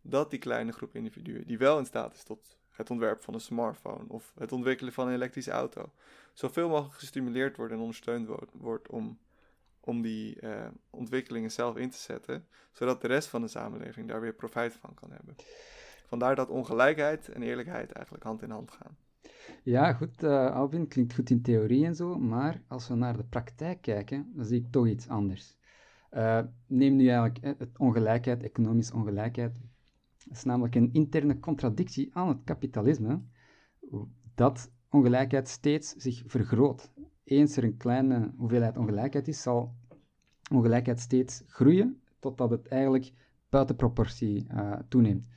[0.02, 3.40] dat die kleine groep individuen, die wel in staat is tot het ontwerp van een
[3.40, 5.92] smartphone of het ontwikkelen van een elektrische auto,
[6.34, 9.20] zoveel mogelijk gestimuleerd wordt en ondersteund wordt, om,
[9.80, 14.22] om die uh, ontwikkelingen zelf in te zetten, zodat de rest van de samenleving daar
[14.22, 15.36] weer profijt van kan hebben.
[16.06, 18.98] Vandaar dat ongelijkheid en eerlijkheid eigenlijk hand in hand gaan.
[19.64, 23.24] Ja, goed, uh, Alvin, klinkt goed in theorie en zo, maar als we naar de
[23.24, 25.58] praktijk kijken, dan zie ik toch iets anders.
[26.12, 29.58] Uh, neem nu eigenlijk eh, het ongelijkheid, economische ongelijkheid.
[30.24, 33.22] Dat is namelijk een interne contradictie aan het kapitalisme,
[34.36, 36.92] dat ongelijkheid steeds zich vergroot.
[37.24, 39.76] Eens er een kleine hoeveelheid ongelijkheid is, zal
[40.52, 43.14] ongelijkheid steeds groeien, totdat het eigenlijk
[43.50, 45.28] buiten proportie uh, toeneemt.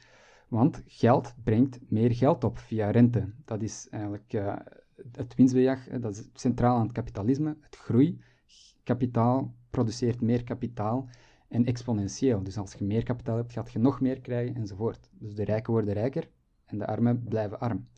[0.49, 3.33] Want geld brengt meer geld op via rente.
[3.45, 4.57] Dat is eigenlijk uh,
[5.13, 7.57] het winstbejag, dat is centraal aan het kapitalisme.
[7.61, 8.19] Het groei,
[8.83, 11.09] kapitaal produceert meer kapitaal
[11.49, 12.43] en exponentieel.
[12.43, 15.11] Dus als je meer kapitaal hebt, gaat je nog meer krijgen enzovoort.
[15.13, 16.29] Dus de rijken worden rijker
[16.65, 17.89] en de armen blijven arm.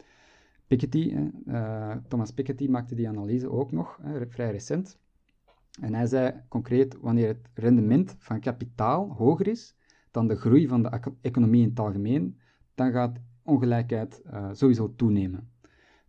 [0.67, 4.99] Piketty, uh, Thomas Piketty maakte die analyse ook nog, vrij recent.
[5.81, 9.77] En hij zei concreet, wanneer het rendement van kapitaal hoger is,
[10.11, 12.39] dan de groei van de economie in het algemeen,
[12.75, 15.51] dan gaat ongelijkheid uh, sowieso toenemen.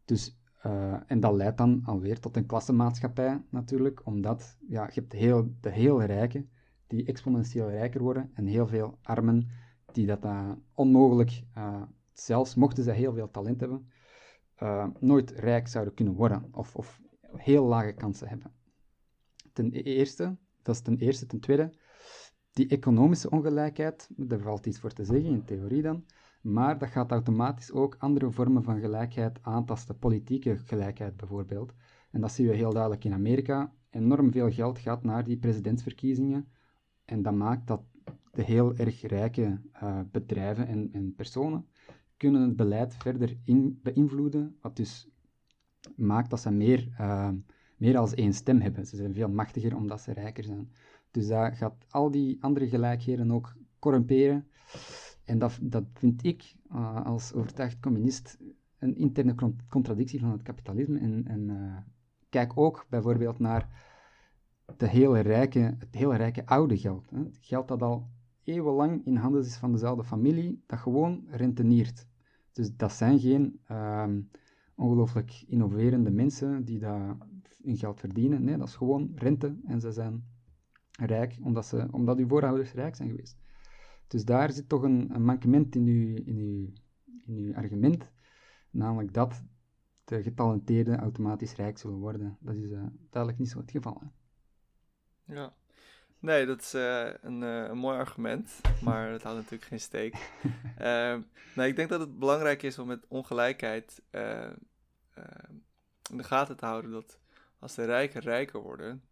[0.06, 5.14] Dus, uh, en dat leidt dan alweer tot een klassenmaatschappij natuurlijk, omdat ja, je hebt
[5.14, 6.50] heel, de heel rijken
[6.90, 9.48] die exponentieel rijker worden en heel veel armen
[9.92, 11.44] die dat uh, onmogelijk,
[12.14, 13.92] zelfs mochten ze heel veel talent hebben,
[15.00, 17.02] nooit rijk zouden kunnen worden of, of
[17.36, 18.52] heel lage kansen hebben.
[19.54, 21.26] Ten eerste, dat is ten eerste.
[21.26, 21.74] Ten tweede,
[22.52, 26.06] die economische ongelijkheid, daar valt iets voor te zeggen in theorie dan,
[26.42, 31.74] maar dat gaat automatisch ook andere vormen van gelijkheid aantasten, politieke gelijkheid bijvoorbeeld.
[32.12, 33.74] En dat zien we heel duidelijk in Amerika.
[33.90, 36.48] Enorm veel geld gaat naar die presidentsverkiezingen
[37.10, 37.82] en dat maakt dat
[38.32, 41.66] de heel erg rijke uh, bedrijven en, en, personen
[42.18, 45.10] kunnen het beleid verder in, beïnvloeden, wat dus
[45.96, 47.30] maakt dat ze meer, uh,
[47.78, 48.86] meer als één stem hebben.
[48.86, 50.72] Ze zijn veel machtiger omdat ze rijker zijn.
[51.12, 54.48] Dus dat gaat al die andere gelijkheden ook corrumperen.
[55.24, 58.38] En dat, dat vind ik uh, als overtuigd communist
[58.80, 59.36] een interne
[59.70, 61.00] contradictie van het kapitalisme.
[61.00, 61.86] En, en
[62.30, 63.70] kijk ook bijvoorbeeld naar
[64.78, 67.10] de hele rijke, het hele rijke oude geld.
[67.10, 67.22] Hè.
[67.40, 68.10] Geld dat al
[68.44, 72.08] eeuwenlang in handen is van dezelfde familie, dat gewoon renteniert.
[72.52, 74.08] Dus dat zijn geen uh,
[74.76, 77.18] ongelooflijk innoverende mensen die daar
[77.64, 78.44] hun geld verdienen.
[78.44, 80.24] Nee, dat is gewoon rente en ze zijn
[80.92, 83.38] rijk omdat, ze, omdat uw voorouders rijk zijn geweest.
[84.08, 86.68] Dus daar zit toch een, een mankement in uw, in, uw,
[87.26, 88.12] in uw argument,
[88.70, 89.44] namelijk dat
[90.04, 92.38] de getalenteerden automatisch rijk zullen worden.
[92.40, 94.02] Dat is uh, duidelijk niet zo het geval.
[95.30, 95.54] Ja.
[96.20, 100.14] Nee, dat is uh, een, uh, een mooi argument, maar dat houdt natuurlijk geen steek.
[100.80, 101.18] uh,
[101.56, 104.02] nou, ik denk dat het belangrijk is om met ongelijkheid
[106.10, 107.20] in de gaten te houden dat
[107.60, 109.04] als de rijken rijker worden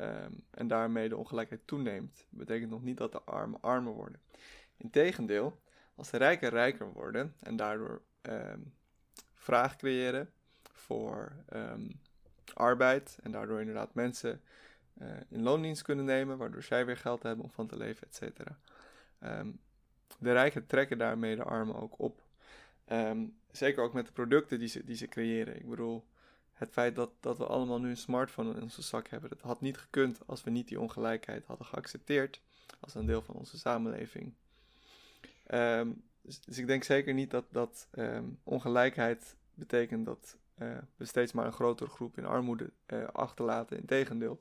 [0.00, 4.20] um, en daarmee de ongelijkheid toeneemt, betekent nog niet dat de armen armer worden.
[4.76, 5.60] Integendeel,
[5.94, 8.74] als de rijken rijker worden en daardoor um,
[9.34, 10.32] vraag creëren
[10.72, 12.00] voor um,
[12.54, 14.42] arbeid en daardoor inderdaad mensen
[15.28, 18.58] in loondienst kunnen nemen, waardoor zij weer geld hebben om van te leven, et cetera.
[19.24, 19.60] Um,
[20.18, 22.22] de rijken trekken daarmee de armen ook op.
[22.92, 25.56] Um, zeker ook met de producten die ze, die ze creëren.
[25.56, 26.04] Ik bedoel,
[26.52, 29.60] het feit dat, dat we allemaal nu een smartphone in onze zak hebben, dat had
[29.60, 32.40] niet gekund als we niet die ongelijkheid hadden geaccepteerd
[32.80, 34.32] als een deel van onze samenleving.
[35.50, 37.88] Um, dus, dus, ik denk zeker niet dat, dat
[38.42, 43.78] ongelijkheid betekent dat uh, we steeds maar een grotere groep in armoede uh, achterlaten.
[43.78, 44.40] Integendeel,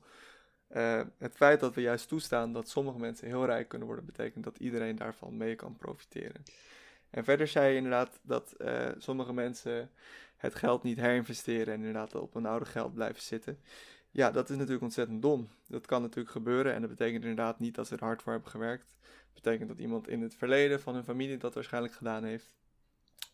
[0.76, 4.44] uh, het feit dat we juist toestaan dat sommige mensen heel rijk kunnen worden, betekent
[4.44, 6.44] dat iedereen daarvan mee kan profiteren.
[7.10, 9.92] En verder zei je inderdaad dat uh, sommige mensen
[10.38, 13.60] het geld niet herinvesteren en inderdaad op hun oude geld blijven zitten.
[14.12, 15.50] Ja, dat is natuurlijk ontzettend dom.
[15.68, 18.52] Dat kan natuurlijk gebeuren en dat betekent inderdaad niet dat ze er hard voor hebben
[18.52, 18.96] gewerkt.
[19.34, 22.56] Dat betekent dat iemand in het verleden van hun familie dat waarschijnlijk gedaan heeft.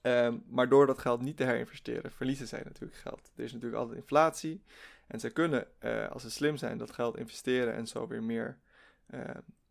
[0.02, 3.32] Um, maar door dat geld niet te herinvesteren, verliezen zij natuurlijk geld.
[3.36, 4.62] Er is natuurlijk altijd inflatie.
[5.08, 8.58] En zij kunnen, uh, als ze slim zijn, dat geld investeren en zo weer meer
[9.10, 9.30] uh,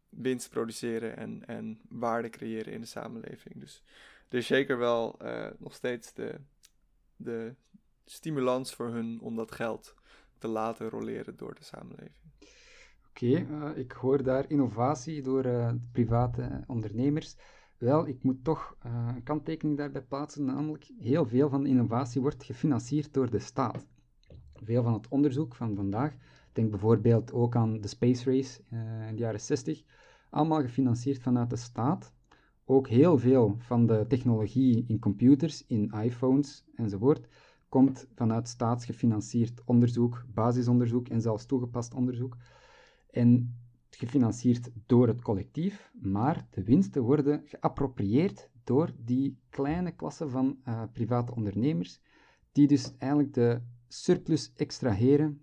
[0.09, 3.61] winst produceren en, en waarde creëren in de samenleving.
[3.61, 3.83] Dus
[4.29, 6.40] er is zeker wel uh, nog steeds de,
[7.16, 7.55] de
[8.05, 9.95] stimulans voor hun om dat geld
[10.38, 12.31] te laten roleren door de samenleving.
[13.09, 17.37] Oké, ik hoor daar innovatie door private ondernemers.
[17.79, 22.45] Wel, ik moet toch een kanttekening daarbij plaatsen, namelijk heel veel van de innovatie wordt
[22.45, 23.87] gefinancierd door de staat
[24.64, 26.14] veel van het onderzoek van vandaag,
[26.53, 29.83] denk bijvoorbeeld ook aan de Space Race uh, in de jaren 60,
[30.31, 32.12] allemaal gefinancierd vanuit de staat.
[32.64, 37.29] Ook heel veel van de technologie in computers, in iPhones enzovoort,
[37.68, 42.37] komt vanuit staatsgefinancierd onderzoek, basisonderzoek en zelfs toegepast onderzoek.
[43.11, 43.57] En
[43.90, 50.83] gefinancierd door het collectief, maar de winsten worden geapproprieerd door die kleine klasse van uh,
[50.92, 52.01] private ondernemers,
[52.53, 53.61] die dus eigenlijk de
[53.92, 55.42] surplus extraheren,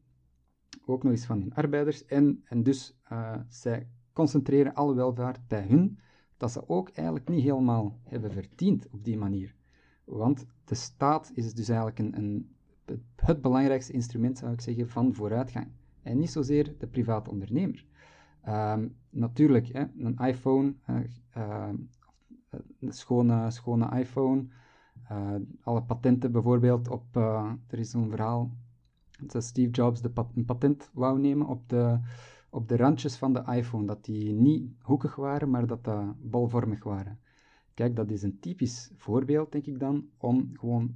[0.86, 5.66] ook nog eens van hun arbeiders, en, en dus uh, zij concentreren alle welvaart bij
[5.68, 6.00] hun,
[6.38, 9.56] dat ze ook eigenlijk niet helemaal hebben verdiend op die manier.
[10.04, 12.56] Want de staat is dus eigenlijk een, een,
[13.16, 15.68] het belangrijkste instrument, zou ik zeggen, van vooruitgang.
[16.02, 17.86] En niet zozeer de private ondernemer.
[18.48, 21.70] Um, natuurlijk, hè, een iPhone, uh,
[22.80, 24.48] een schone, schone iPhone,
[25.12, 28.52] uh, alle patenten bijvoorbeeld op, uh, er is zo'n verhaal
[29.28, 32.00] dat Steve Jobs de een patent wou nemen op de,
[32.50, 36.84] op de randjes van de iPhone, dat die niet hoekig waren, maar dat dat bolvormig
[36.84, 37.20] waren.
[37.74, 40.96] Kijk, dat is een typisch voorbeeld, denk ik dan, om gewoon,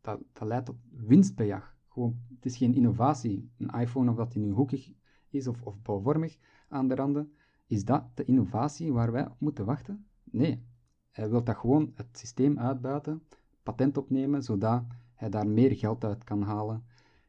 [0.00, 1.76] dat, dat leidt tot winstbejag.
[1.88, 3.50] Gewoon, het is geen innovatie.
[3.58, 4.92] Een iPhone, of dat die nu hoekig
[5.30, 7.32] is of, of bolvormig aan de randen,
[7.66, 10.06] is dat de innovatie waar wij op moeten wachten?
[10.24, 10.64] Nee,
[11.10, 13.22] hij wil dat gewoon het systeem uitbuiten,
[13.62, 14.82] patent opnemen, zodat
[15.14, 16.84] hij daar meer geld uit kan halen.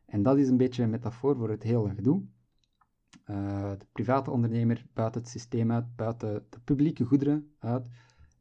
[0.06, 2.24] En dat is een beetje een metafoor voor het hele gedoe.
[3.26, 7.86] Uh, de private ondernemer buit het systeem uit, buiten de publieke goederen uit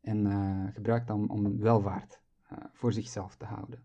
[0.01, 2.21] en uh, gebruikt dan om welvaart
[2.53, 3.83] uh, voor zichzelf te houden.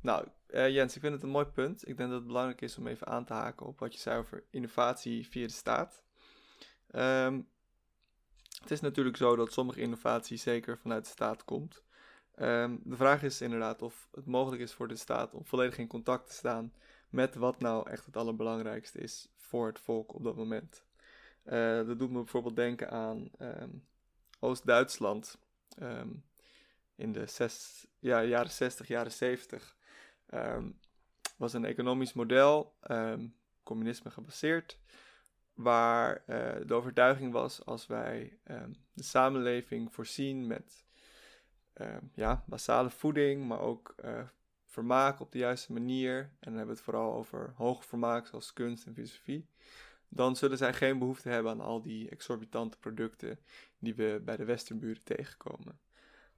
[0.00, 1.88] Nou, Jens, ik vind het een mooi punt.
[1.88, 4.18] Ik denk dat het belangrijk is om even aan te haken op wat je zei
[4.18, 6.02] over innovatie via de staat.
[6.94, 7.48] Um,
[8.60, 11.82] het is natuurlijk zo dat sommige innovatie zeker vanuit de staat komt.
[12.36, 15.86] Um, de vraag is inderdaad of het mogelijk is voor de staat om volledig in
[15.86, 16.72] contact te staan
[17.08, 20.84] met wat nou echt het allerbelangrijkste is voor het volk op dat moment.
[21.44, 23.84] Uh, dat doet me bijvoorbeeld denken aan um,
[24.38, 25.38] Oost-Duitsland
[25.82, 26.24] um,
[26.96, 29.76] in de zes, ja, jaren 60, jaren 70.
[31.36, 32.74] was een economisch model,
[33.62, 34.78] communisme gebaseerd,
[35.62, 40.84] waar uh, de overtuiging was als wij um, de samenleving voorzien met
[42.14, 43.94] ja, basale voeding, maar ook
[44.64, 48.52] vermaak op de juiste manier, en dan hebben we het vooral over hoge vermaak zoals
[48.52, 49.48] kunst en filosofie,
[50.08, 53.38] dan zullen zij geen behoefte hebben aan al die exorbitante producten
[53.78, 55.80] die we bij de westernburen tegenkomen.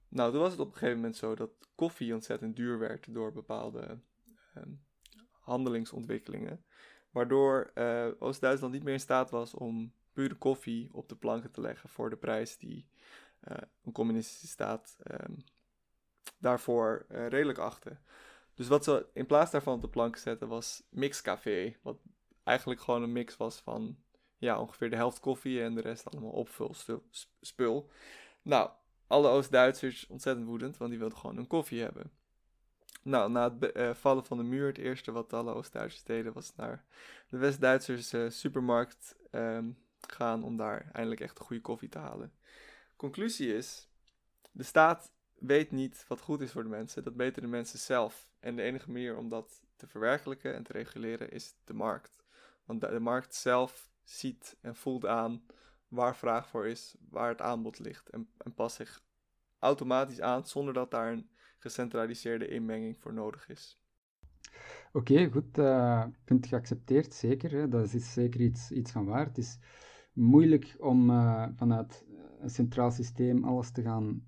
[0.07, 3.31] Nou, toen was het op een gegeven moment zo dat koffie ontzettend duur werd door
[3.31, 3.99] bepaalde
[4.57, 4.63] uh,
[5.29, 6.65] handelingsontwikkelingen,
[7.13, 11.61] waardoor uh, Oost-Duitsland niet meer in staat was om pure koffie op de planken te
[11.61, 12.85] leggen voor de prijs die
[13.47, 15.33] uh, een communistische staat ehm,
[16.37, 17.99] daarvoor uh, redelijk achten.
[18.53, 21.75] Dus wat ze in plaats daarvan op de plank zetten was mixcafé.
[21.81, 21.97] Wat
[22.43, 23.97] eigenlijk gewoon een mix was van
[24.37, 27.89] ja, ongeveer de helft koffie en de rest allemaal opvulspul.
[28.41, 28.69] Nou,
[29.07, 32.11] alle Oost-Duitsers ontzettend woedend, want die wilden gewoon een koffie hebben.
[33.03, 36.55] Nou, na het uh, vallen van de muur, het eerste wat alle Oost-Duitsers deden, was
[36.55, 36.85] naar
[37.29, 42.33] de West-Duitsers uh, supermarkt um, gaan om daar eindelijk echt een goede koffie te halen.
[42.95, 43.89] Conclusie is,
[44.51, 45.11] de staat
[45.45, 47.03] weet niet wat goed is voor de mensen.
[47.03, 48.31] Dat weten de mensen zelf.
[48.39, 52.23] En de enige manier om dat te verwerkelijken en te reguleren is de markt.
[52.65, 55.45] Want de, markt zelf ziet en voelt aan
[55.87, 58.09] waar vraag voor is, waar het aanbod ligt.
[58.09, 59.01] En, en past zich
[59.59, 61.29] automatisch aan zonder dat daar een
[61.63, 63.81] gecentraliseerde inmenging voor nodig is.
[64.93, 65.57] Oké, goed.
[65.57, 67.51] Uh, punt geaccepteerd, zeker.
[67.51, 67.67] Hè.
[67.67, 69.25] Dat is zeker iets, iets van waar.
[69.25, 69.59] Het is
[70.13, 72.05] moeilijk om uh, vanuit
[72.39, 74.27] een centraal systeem alles te gaan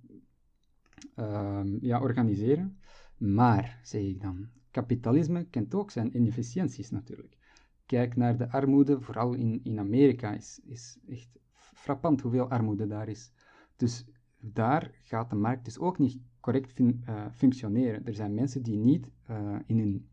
[1.16, 2.80] uh, ja, organiseren.
[3.18, 7.38] Maar, zeg ik dan, kapitalisme kent ook zijn inefficiënties natuurlijk.
[7.86, 13.08] Kijk naar de armoede, vooral in, in Amerika, is, is echt frappant hoeveel armoede daar
[13.08, 13.32] is.
[13.76, 14.06] Dus
[14.40, 18.06] daar gaat de markt dus ook niet correct uh, functioneren.
[18.06, 20.10] Er zijn mensen die niet uh, in hun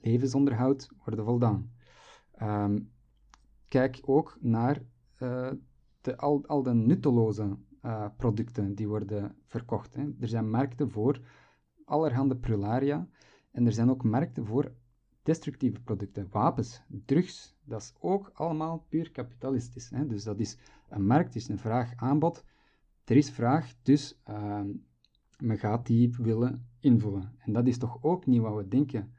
[0.00, 1.70] levensonderhoud worden voldaan.
[2.42, 2.90] Um,
[3.68, 4.82] kijk ook naar
[5.22, 5.50] uh,
[6.00, 7.56] de, al, al de nutteloze
[8.16, 9.94] producten die worden verkocht.
[9.94, 10.02] Hè.
[10.20, 11.20] Er zijn markten voor
[11.84, 13.08] allerhande prularia
[13.50, 14.72] en er zijn ook markten voor
[15.22, 17.56] destructieve producten, wapens, drugs.
[17.64, 19.90] Dat is ook allemaal puur kapitalistisch.
[19.90, 20.06] Hè.
[20.06, 20.58] Dus dat is
[20.88, 22.44] een markt, is een vraag-aanbod.
[23.04, 24.60] Er is vraag, dus uh,
[25.42, 27.32] men gaat die willen invullen.
[27.38, 29.12] En dat is toch ook niet wat we denken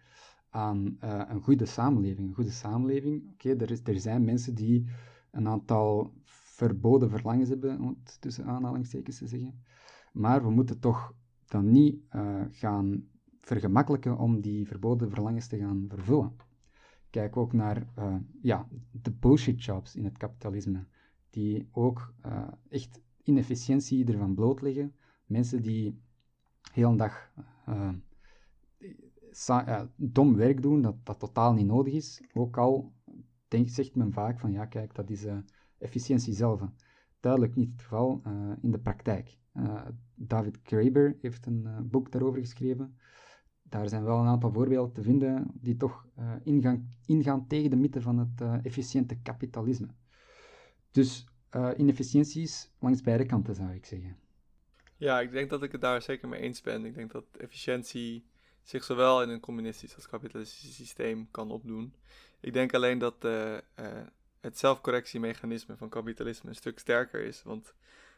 [0.50, 2.28] aan uh, een goede samenleving.
[2.28, 4.86] Een goede samenleving, oké, er, er zijn mensen die
[5.32, 9.64] een aantal verboden verlangens hebben, om het tussen aanhalingstekens te zeggen.
[10.12, 11.14] Maar we moeten toch
[11.46, 13.08] dan niet uh, gaan
[13.40, 16.36] vergemakkelijken om die verboden verlangens te gaan vervullen.
[17.10, 20.86] Kijk ook naar uh, ja, de bullshit jobs in het kapitalisme,
[21.30, 22.14] die ook
[22.70, 24.94] echt inefficiëntie ervan bloot liggen.
[25.26, 26.02] Mensen die
[26.74, 27.32] heel een dag
[29.96, 32.24] dom werk doen, dat, dat totaal niet nodig is.
[32.34, 32.94] Ook al
[33.48, 35.26] denk, zegt men vaak van ja, kijk, dat is
[35.78, 36.62] efficiëntie zelf.
[37.20, 39.38] Duidelijk niet het geval uh, in de praktijk.
[39.54, 39.82] Uh,
[40.16, 42.98] David Graeber heeft een uh, boek daarover geschreven.
[43.62, 46.08] Daar zijn wel een aantal voorbeelden te vinden die toch
[46.44, 49.88] ingaan, ingaan, tegen de mythe van het efficiënte kapitalisme.
[50.92, 51.28] Dus
[51.78, 54.16] inefficiënties langs beide kanten zou ik zeggen.
[55.04, 56.86] Ja, ik denk dat ik het daar zeker mee eens ben.
[56.86, 58.26] Ik denk dat efficiëntie
[58.62, 61.96] zich zowel in een communistisch als kapitalistisch systeem kan opdoen.
[62.40, 63.58] Ik denk alleen dat uh,
[64.40, 67.44] het zelfcorrectiemechanisme van kapitalisme een stuk sterker is.
[67.44, 67.74] Want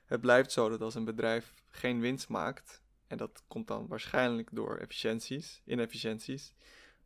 [0.06, 4.50] het blijft zo dat als een bedrijf geen winst maakt, en dat komt dan waarschijnlijk
[4.52, 6.54] door efficiënties, inefficiënties,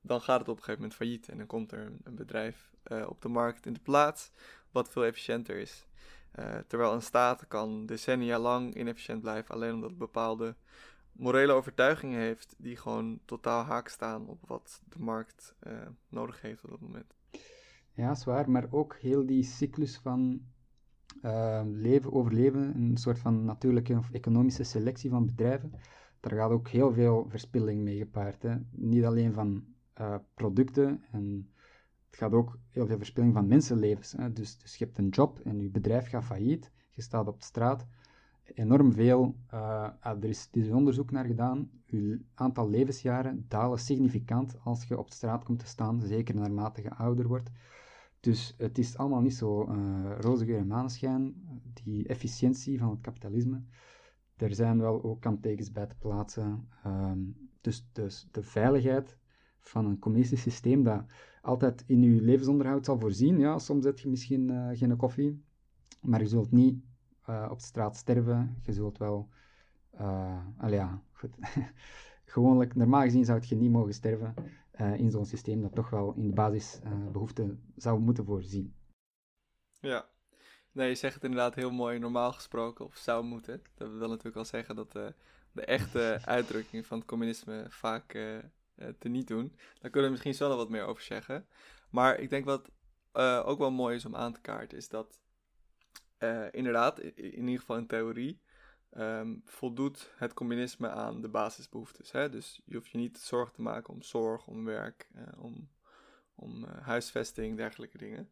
[0.02, 1.30] dan gaat het op een gegeven moment failliet.
[1.30, 4.32] En dan komt er een, bedrijf uh, op de markt in de plaats
[4.72, 5.88] wat veel efficiënter is.
[6.40, 10.56] Uh, terwijl een staat kan decennia lang inefficiënt blijven, alleen omdat het bepaalde
[11.12, 15.74] morele overtuigingen heeft die gewoon totaal haak staan op wat de markt uh,
[16.10, 17.14] nodig heeft op dat moment.
[17.94, 20.42] Ja, zwaar, maar ook heel die cyclus van
[21.22, 25.74] uh, leven, overleven, een soort van natuurlijke of economische selectie van bedrijven.
[26.20, 28.42] Daar gaat ook heel veel verspilling mee gepaard.
[28.42, 28.56] Hè.
[28.72, 29.66] Niet alleen van
[30.02, 31.52] uh, producten, en
[32.10, 34.12] het gaat ook heel veel verspilling van mensenlevens.
[34.12, 34.34] Hè.
[34.34, 37.46] Dus, dus je hebt een job en je bedrijf gaat failliet, je staat op de
[37.46, 37.86] straat.
[38.44, 44.84] Enorm veel, uh, er, is, is onderzoek naar gedaan, je aantal levensjaren dalen significant als
[44.84, 47.50] je op de straat komt te staan, zeker naarmate je ouder wordt.
[48.20, 51.36] Dus het is allemaal niet zo uh, roze geur en maneschijn,
[51.84, 53.64] die efficiëntie van het kapitalisme.
[54.36, 56.68] Er zijn wel ook kanttekens bij te plaatsen.
[56.84, 57.20] Ehm,
[57.62, 59.18] dus, dus de veiligheid
[59.60, 61.04] van een communistisch systeem dat
[61.50, 63.40] altijd in je levensonderhoud zal voorzien.
[63.40, 65.44] Ja, soms heb je misschien uh, geen koffie,
[66.02, 66.84] maar je zult niet
[67.30, 68.58] uh, op straat sterven.
[68.62, 69.30] Je zult wel...
[70.02, 71.36] Uh, ja, goed.
[72.26, 74.34] Gewoonlijk, normaal gezien zou je niet mogen sterven.
[74.72, 78.76] Eh, in zo'n systeem dat toch wel in de basisbehoeften zou moeten voorzien.
[79.80, 80.10] Ja.
[80.72, 83.62] Nee, je zegt het inderdaad heel mooi normaal gesproken, of zou moeten.
[83.76, 88.18] Dat wil natuurlijk al zeggen dat de echte uitdrukking van het communisme vaak
[89.00, 89.56] te niet doen.
[89.80, 91.48] Daar kunnen we misschien nog wat meer over zeggen.
[91.90, 92.70] Maar ik denk wat
[93.46, 95.20] ook wel mooi is om aan te kaarten, is dat
[96.52, 98.42] inderdaad, in, ieder geval in theorie,
[98.98, 102.12] um, voldoet het communisme aan de basisbehoeftes.
[102.12, 102.30] Hè?
[102.30, 105.70] Dus je hoeft je niet zorgen te maken om zorg, om werk, om,
[106.36, 108.32] om huisvesting, dergelijke dingen.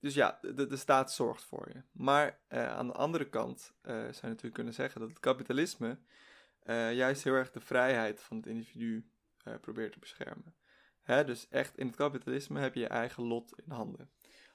[0.00, 1.82] Dus ja, de, de staat zorgt voor je.
[1.92, 5.98] Maar aan de andere kant zou je natuurlijk kunnen zeggen dat het kapitalisme
[6.64, 9.10] uh, juist heel erg de vrijheid van het individu
[9.60, 10.54] probeert te beschermen.
[11.02, 11.24] Hè?
[11.24, 14.10] Dus echt in het kapitalisme heb je je eigen lot in handen.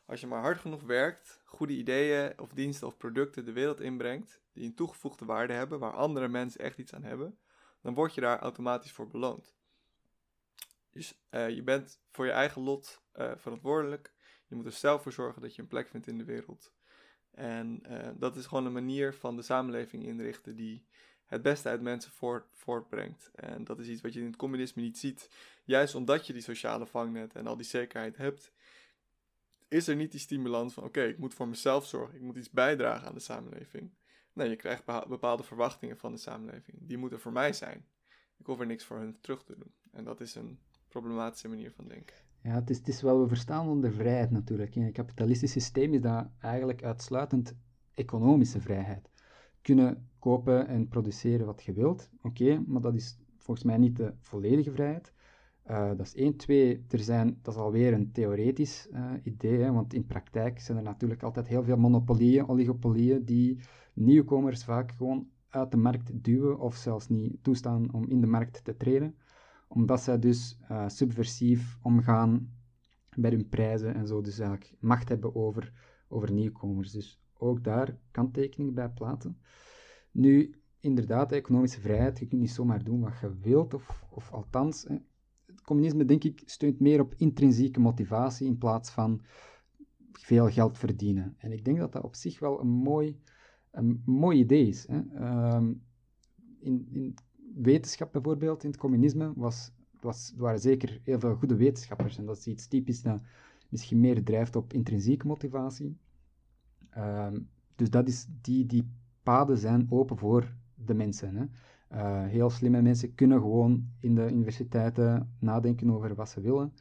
[0.06, 4.42] Als je maar hard genoeg werkt, goede ideeën of diensten of producten de wereld inbrengt,
[4.54, 7.40] die een toegevoegde waarde hebben, waar andere mensen echt iets aan hebben,
[7.82, 9.56] dan word je daar automatisch voor beloond.
[10.92, 14.16] Dus je bent voor je eigen lot verantwoordelijk
[14.48, 16.74] je moet er zelf voor zorgen dat je een plek vindt in de wereld.
[17.32, 17.82] En
[18.20, 20.88] dat is gewoon een manier van de samenleving inrichten die
[21.28, 23.32] het beste uit mensen voort, voortbrengt.
[23.36, 25.30] En dat is iets wat je in het communisme niet ziet.
[25.64, 28.52] Juist omdat je die sociale vangnet en al die zekerheid hebt,
[29.68, 32.50] is er niet die stimulans van: oké, ik moet voor mezelf zorgen, ik moet iets
[32.50, 33.92] bijdragen aan de samenleving.
[34.34, 36.78] Nee, je krijgt bepaalde verwachtingen van de samenleving.
[36.82, 37.86] Die moeten voor mij zijn.
[38.38, 39.74] Ik hoef er niks voor hun terug te doen.
[39.92, 42.16] En dat is een problematische manier van denken.
[42.42, 44.76] Ja, het is, het is wel, we verstaan onder vrijheid natuurlijk.
[44.76, 47.56] In een kapitalistisch systeem is dat eigenlijk uitsluitend
[47.94, 49.10] economische vrijheid.
[49.68, 54.14] Kunnen kopen en produceren wat je wilt, oké, maar dat is volgens mij niet de
[54.20, 55.14] volledige vrijheid.
[55.70, 56.36] Uh, dat is één.
[56.36, 60.84] Twee, er zijn, dat is alweer een theoretisch uh, idee, want in praktijk zijn er
[60.84, 63.60] natuurlijk altijd heel veel monopolieën, oligopolieën, die
[63.94, 68.64] nieuwkomers vaak gewoon uit de markt duwen of zelfs niet toestaan om in de markt
[68.64, 69.16] te treden
[69.68, 72.52] omdat zij dus uh, subversief omgaan
[73.16, 75.74] bij hun prijzen en zo, dus eigenlijk macht hebben over,
[76.08, 76.92] over nieuwkomers.
[76.92, 79.38] Dus ook daar kanttekening bij plaatsen.
[80.12, 84.88] Nu, inderdaad, economische vrijheid, je kunt niet zomaar doen wat je wilt, of, of althans,
[85.46, 89.22] het communisme, denk ik, steunt meer op intrinsieke motivatie in plaats van
[90.12, 91.36] veel geld verdienen.
[91.38, 93.20] En ik denk dat dat op zich wel een mooi,
[93.72, 94.88] een mooi idee is.
[94.88, 95.02] Hè.
[95.16, 95.74] Ehm,
[96.60, 97.16] in, in
[97.56, 99.72] wetenschap bijvoorbeeld, in het communisme, was,
[100.02, 102.18] was, waren zeker heel veel goede wetenschappers.
[102.18, 103.22] En dat is iets typisch dat
[103.70, 105.98] misschien meer drijft op intrinsieke motivatie.
[106.98, 107.40] Ehm,
[107.76, 108.92] dus dat is, die, die
[109.24, 111.36] paden zijn open voor de mensen.
[111.36, 111.46] Hè.
[111.92, 116.74] Uh, heel slimme mensen kunnen gewoon in de universiteiten nadenken over wat ze willen.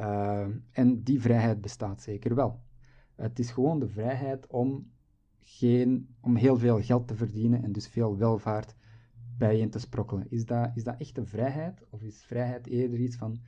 [0.00, 2.60] Uh, en die vrijheid bestaat zeker wel.
[3.14, 4.90] Het is gewoon de vrijheid om,
[5.40, 8.74] geen, om heel veel geld te verdienen en dus veel welvaart
[9.38, 10.26] bijeen te sprokkelen.
[10.30, 11.84] Is dat, is dat echt een vrijheid?
[11.90, 13.40] Of is vrijheid eerder iets van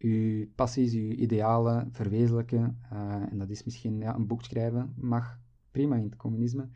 [0.00, 2.80] uw passies, uw idealen verwezenlijken?
[2.92, 5.38] Uh, en dat is misschien ja, een boek schrijven, mag
[5.70, 6.68] prima in het communisme.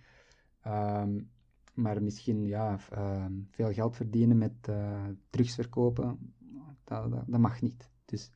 [0.66, 1.32] Um,
[1.74, 6.34] maar misschien ja, uh, veel geld verdienen met uh, drugs verkopen,
[6.84, 7.90] dat, dat, mag niet.
[8.04, 8.30] Dus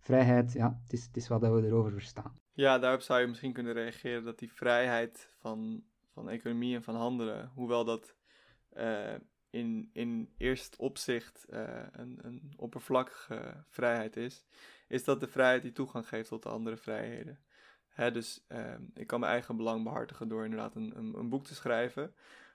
[0.00, 2.40] vrijheid, ja, het is, het is wat we erover verstaan.
[2.52, 5.82] Ja, daarop zou je misschien kunnen reageren dat die vrijheid van,
[6.12, 8.14] van economie en van handelen, hoewel dat
[8.76, 9.14] uh,
[9.56, 14.44] in, in eerst opzicht uh, een, een oppervlakkige vrijheid is,
[14.88, 17.40] is dat de vrijheid die toegang geeft tot de andere vrijheden.
[17.88, 21.44] Hè, dus uh, ik kan mijn eigen belang behartigen door inderdaad een, een, een boek
[21.44, 22.14] te schrijven.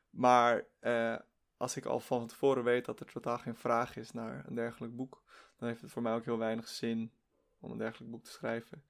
[0.10, 1.16] Maar uh,
[1.58, 4.96] als ik al van tevoren weet dat er totaal geen vraag is naar een dergelijk
[4.96, 5.24] boek,
[5.58, 7.12] dan heeft het voor mij ook heel weinig zin
[7.60, 8.84] om een dergelijk boek te schrijven.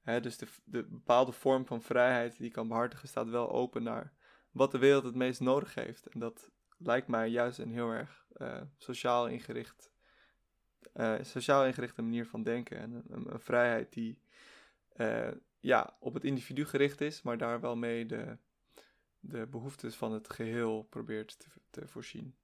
[0.00, 3.82] Hè, dus de, de bepaalde vorm van vrijheid die ik kan behartigen staat wel open
[3.82, 4.12] naar
[4.50, 6.06] wat de wereld het meest nodig heeft.
[6.06, 9.92] En dat lijkt mij juist een heel erg uh, sociaal ingericht,
[10.94, 12.78] uh, sociaal ingerichte manier van denken.
[12.78, 14.18] En een, vrijheid die
[14.96, 15.28] uh,
[15.60, 18.36] ja, op het individu gericht is, maar daar wel mee de,
[19.20, 22.34] de behoeftes van het geheel probeert te, te voorzien.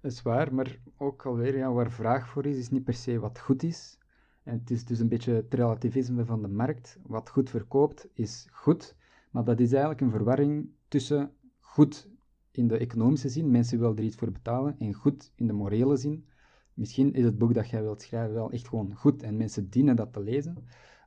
[0.00, 3.18] Dat is waar, maar ook alweer, ja, waar vraag voor is, is niet per se
[3.18, 3.98] wat goed is.
[4.42, 6.98] En het is dus een beetje het relativisme van de markt.
[7.02, 8.96] Wat goed verkoopt is goed,
[9.30, 12.08] maar dat is eigenlijk een verwarring tussen goed
[12.56, 15.96] in de economische zin, mensen willen er iets voor betalen, en goed in de morele
[15.96, 16.28] zin.
[16.74, 19.96] Misschien is het boek dat jij wilt schrijven wel echt gewoon goed en mensen dienen
[19.96, 20.56] dat te lezen,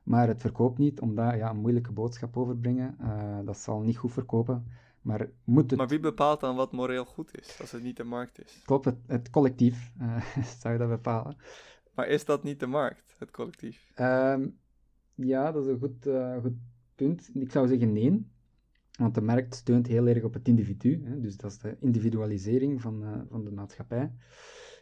[0.04, 4.12] maar het verkoopt niet, omdat ja, een moeilijke boodschap overbrengen, uh, dat zal niet goed
[4.12, 4.66] verkopen.
[5.02, 5.78] Maar, moet het...
[5.78, 8.62] maar wie bepaalt dan wat moreel goed is, als het niet de markt is?
[8.64, 10.24] Klopt, het, het collectief uh,
[10.60, 11.36] zou dat bepalen.
[11.94, 13.92] Maar is dat niet de markt, het collectief?
[13.96, 14.58] Um,
[15.14, 16.56] ja, dat is een goed, uh, goed
[16.94, 17.30] punt.
[17.34, 18.26] Ik zou zeggen nee.
[18.98, 22.80] Want de markt steunt heel erg op het individu, hè, dus dat is de individualisering
[22.80, 24.12] van, uh, van de maatschappij.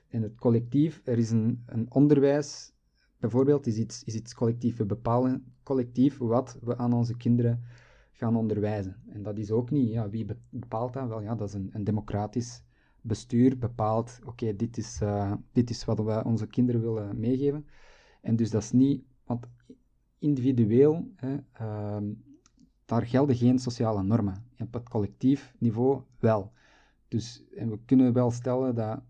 [0.08, 2.72] En het collectief, er is een, een onderwijs,
[3.18, 4.76] bijvoorbeeld, is iets, is iets collectief.
[4.76, 7.62] We bepalen collectief wat we aan onze kinderen
[8.12, 8.96] gaan onderwijzen.
[9.08, 11.08] En dat is ook niet, ja, wie bepaalt dat?
[11.08, 12.62] Wel, ja, dat is een, een democratisch
[13.00, 17.66] bestuur bepaalt, oké, dit, is, uh, dit is wat we onze kinderen willen meegeven.
[18.20, 19.46] En dus dat is niet, want
[20.18, 22.10] individueel, hè, uh,
[22.86, 24.44] daar gelden geen sociale normen.
[24.58, 26.52] Op het collectief niveau wel.
[27.08, 29.02] Dus en we kunnen wel stellen dat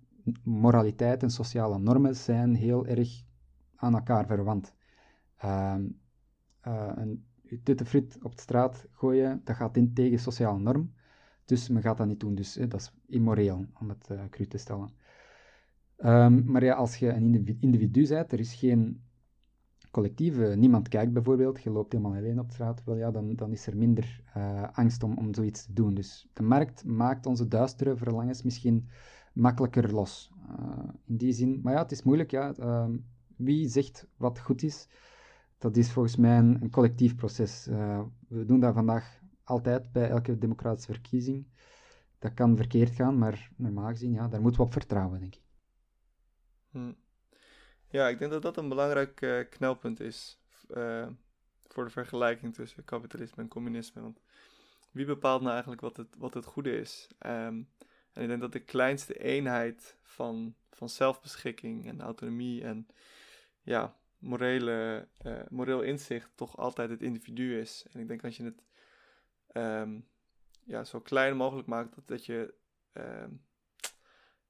[0.42, 3.24] moraliteit en sociale normen zijn heel erg
[3.76, 4.74] aan elkaar verwant.
[5.44, 5.74] Uh,
[6.66, 7.24] uh, een
[7.62, 10.92] tuttefrit op de straat gooien, dat gaat in tegen sociale norm.
[11.44, 12.34] Dus men gaat dat niet doen.
[12.34, 14.90] Dus dat is immoreel, om het uh, cru te stellen.
[15.98, 19.05] Um, maar ja, als je een individu bent, er is geen
[19.96, 23.66] collectief, niemand kijkt bijvoorbeeld, je loopt helemaal alleen op straat, wel ja, dan, dan is
[23.66, 25.94] er minder uh, angst om, om zoiets te doen.
[25.94, 28.88] Dus de markt maakt onze duistere verlangens misschien
[29.32, 30.32] makkelijker los.
[30.58, 32.54] Uh, in die zin, maar ja, het is moeilijk, ja.
[32.58, 32.88] Uh,
[33.36, 34.88] wie zegt wat goed is?
[35.58, 37.68] Dat is volgens mij een, collectief proces.
[37.68, 41.46] Uh, we doen dat vandaag altijd bij elke democratische verkiezing.
[42.18, 45.42] Dat kan verkeerd gaan, maar normaal gezien, ja, daar moeten we op vertrouwen, denk ik.
[46.70, 46.92] Hm.
[47.88, 50.38] Ja, ik denk dat dat een belangrijk uh, knelpunt is
[50.70, 51.08] uh,
[51.66, 54.02] voor de vergelijking tussen kapitalisme en communisme.
[54.02, 54.20] Want
[54.90, 57.08] wie bepaalt nou eigenlijk wat het, wat het goede is?
[57.26, 57.68] Um,
[58.12, 62.86] en ik denk dat de kleinste eenheid van, van zelfbeschikking en autonomie en
[63.62, 67.86] ja, morele, uh, moreel inzicht toch altijd het individu is.
[67.92, 68.62] En ik denk als je het
[69.52, 70.08] um,
[70.64, 72.54] ja, zo klein mogelijk maakt, dat, dat je
[72.92, 73.45] um,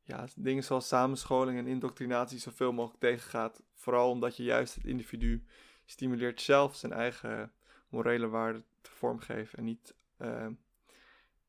[0.06, 3.62] ja, dingen zoals samenscholing en indoctrinatie zoveel mogelijk tegengaat.
[3.74, 5.44] Vooral omdat je juist het individu
[5.84, 7.52] stimuleert zelf zijn eigen
[7.88, 10.46] morele waarden te vormgeven en niet uh,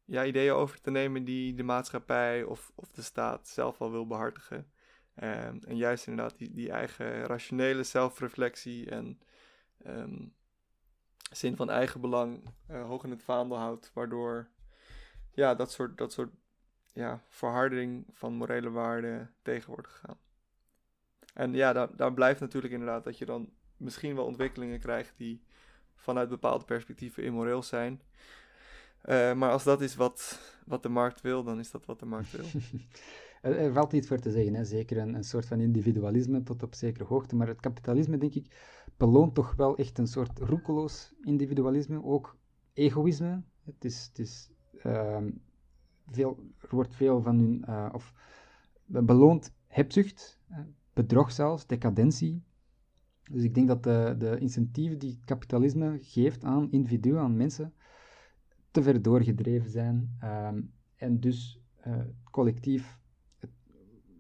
[0.05, 4.07] ja, ideeën over te nemen die de maatschappij of, of de staat zelf al wil
[4.07, 4.71] behartigen.
[5.23, 9.21] Um, en juist inderdaad die, die eigen rationele zelfreflectie en
[9.87, 10.33] um,
[11.31, 14.49] zin van eigenbelang uh, hoog in het vaandel houdt, waardoor
[15.31, 16.33] ja, dat soort, dat soort
[16.97, 20.17] ja, verharding van morele waarden tegen wordt gegaan.
[21.33, 25.43] En ja, daar, blijft natuurlijk inderdaad dat je dan misschien wel ontwikkelingen krijgt die
[25.95, 28.01] vanuit bepaalde perspectieven immoreel zijn.
[29.05, 32.05] Uh, maar als dat is wat, wat de markt wil, dan is dat wat de
[32.05, 32.61] markt wil.
[33.51, 34.65] er, valt iets voor te zeggen, hè?
[34.65, 37.35] zeker een, een soort van individualisme tot op zekere hoogte.
[37.35, 38.55] Maar het kapitalisme, denk ik,
[38.97, 42.37] beloont toch wel echt een soort roekeloos individualisme, ook
[42.73, 43.41] egoïsme.
[43.63, 44.49] Het is, het is
[44.85, 45.17] uh,
[46.11, 48.13] veel, er wordt veel van hun, uh, of
[48.85, 50.39] beloont hebzucht,
[50.93, 52.43] bedrog zelfs, decadentie.
[53.31, 57.73] Dus ik denk dat de, de incentieven die kapitalisme geeft aan individuen, aan mensen,
[58.71, 60.17] te ver doorgedreven zijn.
[60.23, 61.99] Um, en dus uh,
[62.31, 62.99] collectief,
[63.39, 63.51] het,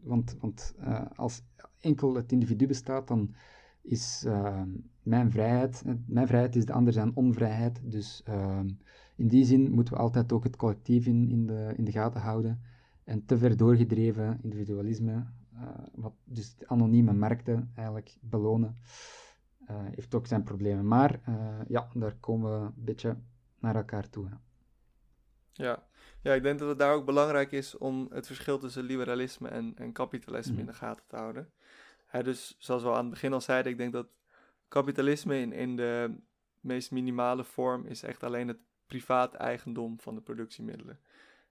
[0.01, 0.75] want, want
[1.15, 1.43] als
[1.79, 3.35] enkel het individu bestaat, dan
[3.81, 4.61] is uh,
[5.03, 7.81] mijn vrijheid, mijn vrijheid is de ander zijn onvrijheid.
[7.83, 8.69] Dus ehm,
[9.17, 12.21] in die zin moeten we altijd ook het collectief in, in, de, in de gaten
[12.21, 12.61] houden.
[13.03, 15.25] En te ver doorgedreven individualisme,
[15.95, 18.77] wat dus de anonieme markten eigenlijk belonen,
[19.65, 20.87] heeft ook zijn problemen.
[20.87, 21.19] Maar
[21.67, 23.17] ja, daar komen we een beetje
[23.59, 24.29] naar elkaar toe.
[25.51, 25.83] Ja.
[26.21, 29.73] ja, ik denk dat het daar ook belangrijk is om het verschil tussen liberalisme en,
[29.75, 30.71] en kapitalisme in mhm.
[30.71, 31.51] de gaten te houden.
[32.11, 34.07] dus zoals we aan het begin al zeiden, ik denk dat
[34.67, 36.15] kapitalisme in, in de
[36.59, 40.99] meest minimale vorm is echt alleen het privaat eigendom van de productiemiddelen.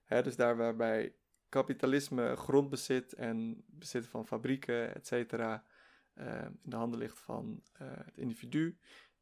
[0.05, 1.15] dus daar waarbij
[1.49, 5.63] kapitalisme grondbezit en bezit van fabrieken, et cetera,
[6.15, 8.77] uh, in de handen ligt van uh, het individu,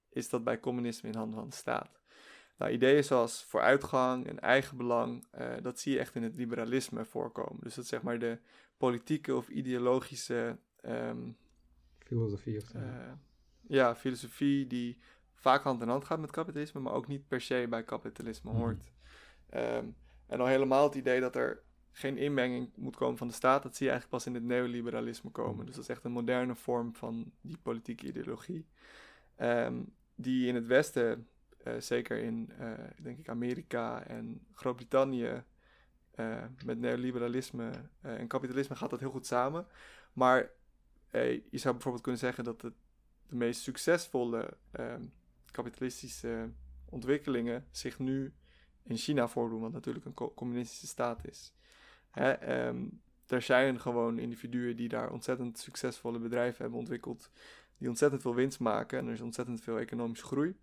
[0.10, 2.02] is dat bij communisme in handen van de staat.
[2.58, 7.64] Nou, ideeën zoals vooruitgang en eigenbelang, uh, dat zie je echt in het liberalisme voorkomen.
[7.64, 8.40] Dus dat is zeg maar de
[8.78, 10.58] politieke of ideologische...
[10.86, 11.38] Um,
[12.00, 12.80] filosofie of zo.
[13.68, 15.00] Ja, filosofie die
[15.46, 18.60] vaak hand in hand gaat met kapitalisme, maar ook niet per se bij kapitalisme mhm.
[18.60, 18.92] hoort.
[19.56, 19.96] Um,
[20.28, 23.76] en al helemaal het idee dat er geen inmenging moet komen van de staat, dat
[23.76, 25.56] zie je eigenlijk pas in het neoliberalisme komen.
[25.56, 25.66] Mhm.
[25.66, 28.66] Dus dat is echt een moderne vorm van die politieke ideologie.
[29.42, 31.28] Um, die in het Westen
[31.64, 32.72] eh, zeker in, uh,
[33.02, 35.44] denk ik, Amerika en Groot-Brittannië,
[36.16, 37.72] uh, met neoliberalisme
[38.02, 39.68] en kapitalisme gaat dat heel goed samen.
[40.14, 40.52] Maar
[41.50, 42.74] je zou bijvoorbeeld kunnen zeggen dat het,
[43.28, 45.02] de meest succesvolle ehm,
[45.56, 46.50] kapitalistische
[46.86, 48.34] ontwikkelingen zich nu
[48.84, 51.54] in China voordoen, wat natuurlijk een communistische staat is.
[52.12, 57.32] Hè, um, er zijn gewoon individuen die daar ontzettend succesvolle bedrijven hebben ontwikkeld,
[57.78, 60.58] die ontzettend veel winst maken en er is ontzettend veel economische groei.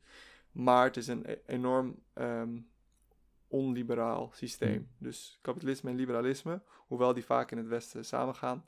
[0.53, 2.69] Maar het is een e-, enorm um,
[3.49, 4.77] onliberaal systeem.
[4.77, 4.89] Hmm.
[4.99, 8.65] Dus kapitalisme en liberalisme, hoewel die vaak in het Westen samengaan,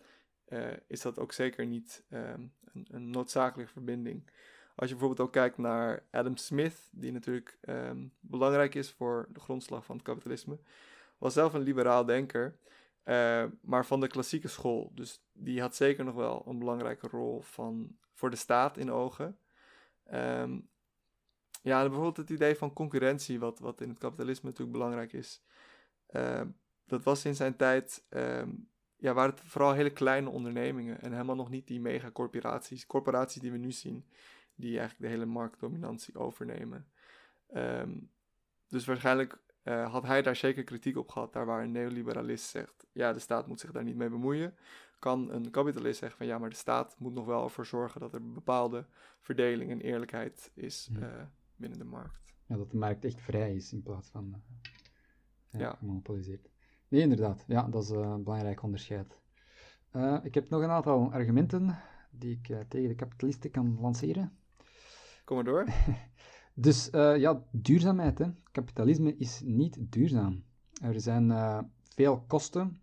[0.49, 4.31] uh, is dat ook zeker niet um, een, een, noodzakelijke verbinding.
[4.75, 9.41] Als je bijvoorbeeld ook kijkt naar Adam Smith, die natuurlijk ehm, belangrijk is voor de
[9.41, 10.59] grondslag van het kapitalisme,
[11.19, 12.59] was zelf een liberaal denker,
[13.05, 14.93] uh, maar van de klassieke school.
[14.95, 19.39] Dus die had zeker nog wel een belangrijke rol van, voor de staat in ogen.
[20.13, 20.69] Um,
[21.63, 25.43] ja, bijvoorbeeld het idee van concurrentie, wat, wat in het kapitalisme natuurlijk belangrijk is.
[26.11, 26.41] Uh,
[26.87, 31.35] dat was in zijn tijd, um, ja, waren het vooral hele kleine ondernemingen en helemaal
[31.35, 34.07] nog niet die megacorporaties, corporaties die we nu zien,
[34.55, 36.87] die eigenlijk de hele marktdominantie overnemen.
[37.55, 38.11] Um,
[38.69, 42.87] dus waarschijnlijk uh, had hij daar zeker kritiek op gehad, daar waar een neoliberalist zegt,
[42.93, 44.55] ja, de staat moet zich daar niet mee bemoeien,
[44.99, 48.15] kan een kapitalist zeggen van ja, maar de staat moet nog wel ervoor zorgen dat
[48.15, 48.87] er een bepaalde
[49.21, 51.23] verdeling en eerlijkheid is uh,
[51.57, 52.35] binnen de markt.
[52.47, 54.41] Ja, dat de markt echt vrij is in plaats van uh,
[55.51, 55.75] ja, ja.
[55.75, 56.49] gemonopoliseerd.
[56.89, 57.45] Nee, inderdaad.
[57.47, 59.19] Ja, dat is een belangrijk onderscheid.
[60.23, 61.79] Ik heb nog een aantal argumenten
[62.11, 64.39] die ik tegen de kapitalisten kan lanceren.
[65.25, 65.67] Kom maar door.
[66.55, 68.19] dus uh, ja, duurzaamheid.
[68.19, 68.27] Hè.
[68.53, 70.45] Kapitalisme is niet duurzaam.
[70.83, 71.33] Er zijn
[71.83, 72.81] veel kosten,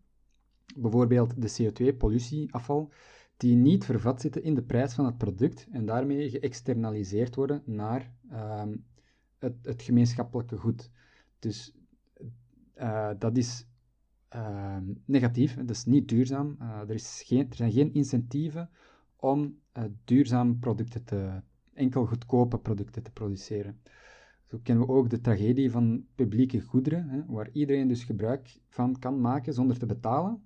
[0.76, 2.92] bijvoorbeeld de CO2, pollutie, afval,
[3.38, 8.14] die niet vervat zitten in de prijs van het product en daarmee geëxternaliseerd worden naar
[8.30, 8.76] ehm,
[9.38, 10.92] het, het, gemeenschappelijke goed.
[11.39, 11.74] Dus
[13.18, 13.66] dat is
[14.32, 16.58] Ehm, negatief, dat is niet duurzaam.
[16.60, 18.70] Er, is geen, er zijn geen incentieven
[19.16, 21.42] om uh, duurzaam producten te,
[21.74, 23.82] enkel goedkope producten te produceren.
[24.46, 29.00] Zo kennen we ook de tragedie van publieke goederen, hè, waar iedereen dus gebruik van
[29.00, 30.44] kan maken zonder te betalen,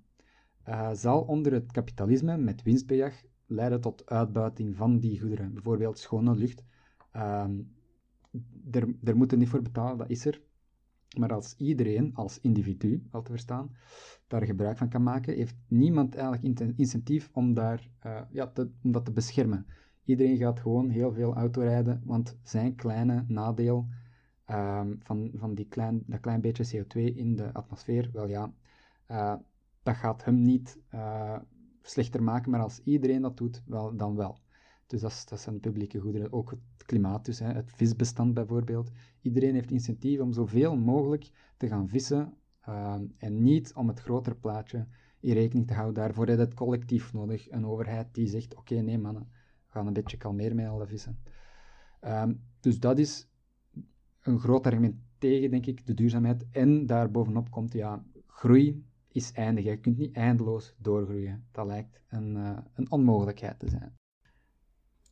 [0.68, 5.52] uh, zal onder het kapitalisme met winstbejag leiden tot uitbuiting van die goederen.
[5.52, 6.64] Bijvoorbeeld schone lucht.
[7.12, 7.60] Ehm,
[8.70, 10.40] er, er moeten niet voor betalen, dat is er.
[11.18, 13.76] Maar als iedereen, als individu, al te verstaan,
[14.26, 18.52] daar gebruik van kan maken, heeft niemand eigenlijk incentief om, daar, uh, ja,
[18.82, 19.66] om dat te beschermen.
[20.06, 23.86] Iedereen gaat gewoon heel veel autorijden, want zijn kleine nadeel
[24.50, 28.52] um, van, van die klein, dat klein beetje CO2 in de atmosfeer, wel ja,
[29.10, 29.34] uh,
[29.82, 31.38] dat gaat hem niet uh,
[31.82, 34.38] slechter maken, maar als iedereen dat doet, wel, dan wel.
[34.86, 36.32] Dus dat, dat zijn publieke goederen.
[36.32, 38.90] Ook het klimaat, dus hè, het visbestand bijvoorbeeld.
[39.22, 42.34] Iedereen heeft incentief om zoveel mogelijk te gaan vissen
[42.68, 44.86] uh, en niet om het grotere plaatje
[45.20, 45.94] in rekening te houden.
[45.94, 47.50] Daarvoor is het collectief nodig.
[47.50, 49.28] Een overheid die zegt, oké, nee mannen,
[49.76, 51.22] gaan een beetje kalmeren met alle vissen.
[52.00, 53.28] Um, dus dat is
[54.22, 56.46] een groot argument tegen, denk ik, de duurzaamheid.
[56.50, 59.64] En daarbovenop komt, ja, groei is eindig.
[59.64, 61.48] Je kunt niet eindeloos doorgroeien.
[61.52, 63.96] Dat lijkt een, uh, een onmogelijkheid te zijn.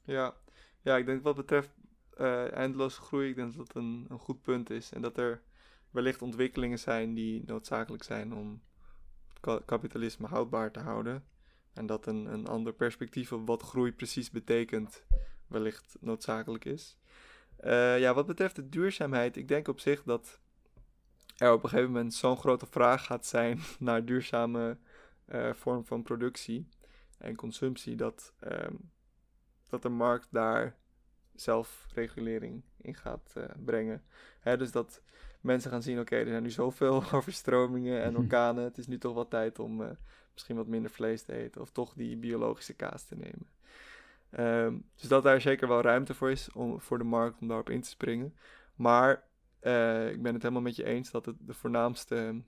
[0.03, 0.35] Ja,
[0.81, 1.71] ja ik denk wat betreft
[2.19, 4.93] uh, eindeloze groei, ik denk dat dat een, een goed punt is.
[4.93, 5.43] En dat er
[5.91, 8.62] wellicht ontwikkelingen zijn die noodzakelijk zijn om
[9.65, 11.25] kapitalisme houdbaar te houden.
[11.75, 15.05] En dat een, een ander perspectief op wat groei precies betekent
[15.47, 16.97] wellicht noodzakelijk is.
[17.64, 20.41] Uh, ja, wat betreft de duurzaamheid, ik denk op zich dat
[21.37, 24.79] er op een gegeven moment zo'n grote vraag gaat zijn naar duurzame
[25.27, 26.68] uh, vorm van productie
[27.18, 28.91] en consumptie, dat, um,
[29.68, 30.77] dat de markt daar
[31.35, 34.05] zelfregulering in gaat uh, brengen.
[34.41, 35.03] Hè, dus dat
[35.41, 38.64] mensen gaan zien, oké, er zijn nu zoveel overstromingen en orkanen.
[38.64, 39.97] het is nu toch wel tijd om
[40.35, 43.49] misschien wat minder vlees te eten of toch die biologische kaas te nemen.
[44.39, 47.70] Um, dus dat daar zeker wel ruimte voor is om, voor de markt om daarop
[47.70, 48.35] in te springen.
[48.74, 49.24] Maar
[49.62, 52.43] uh, ik ben het helemaal met je eens dat het de voornaamste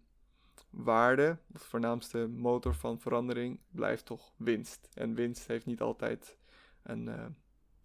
[0.71, 4.89] waarde, of de voornaamste motor van verandering, blijft toch winst.
[4.95, 6.37] En winst heeft niet altijd
[6.83, 7.27] een, uh,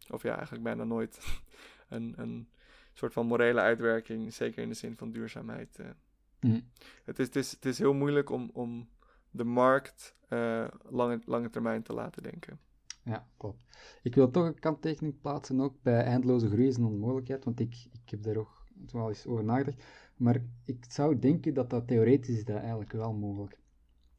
[0.09, 1.41] of ja, eigenlijk bijna nooit,
[1.89, 2.49] een, een
[2.93, 5.79] soort van morele uitwerking, zeker in de zin van duurzaamheid.
[5.79, 6.57] Uh.
[7.03, 8.89] Het, is, het, is, het is heel moeilijk om, om
[9.31, 12.59] de markt uh, lange, lange termijn te laten denken.
[13.03, 13.65] Ja, klopt.
[14.03, 17.87] Ik wil toch een kanttekening plaatsen ook bij eindeloze groei is een onmogelijkheid, want ik,
[17.91, 19.83] ik heb daar ook wel eens over nagedacht.
[20.15, 23.59] Maar ik zou denken dat dat theoretisch is dat eigenlijk wel mogelijk.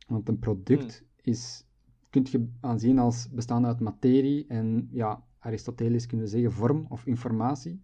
[0.07, 1.33] Want een product hmm.
[1.33, 1.67] is,
[2.11, 7.07] kun je aanzien als bestaande uit materie en ja, Aristoteles kunnen we zeggen vorm of
[7.07, 7.83] informatie.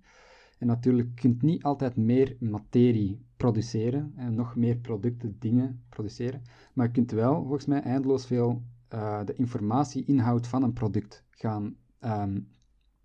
[0.58, 6.42] En natuurlijk, je kunt niet altijd meer materie produceren en nog meer producten, dingen produceren,
[6.72, 8.62] maar je kunt wel, volgens mij, eindeloos veel
[8.94, 12.48] uh, de informatie-inhoud van een product gaan um,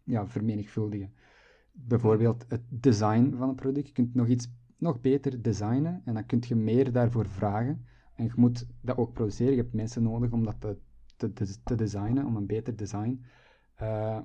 [0.04, 1.14] ja, vermenigvuldigen.
[1.72, 3.88] Bijvoorbeeld het design van een product.
[3.88, 4.48] Je kunt nog iets
[4.78, 7.86] nog beter designen en dan kun je meer daarvoor vragen.
[8.16, 9.56] En je moet dat ook produceren.
[9.56, 10.78] Je hebt mensen nodig om dat te,
[11.16, 13.26] te, te designen, om een beter design
[13.82, 14.20] uh,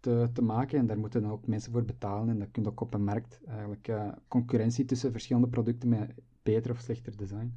[0.00, 0.78] te, te, maken.
[0.78, 2.28] En daar moeten dan ook mensen voor betalen.
[2.28, 6.14] En dat kun je ook op een markt eigenlijk uh, concurrentie tussen verschillende producten met
[6.42, 7.54] beter of slechter design.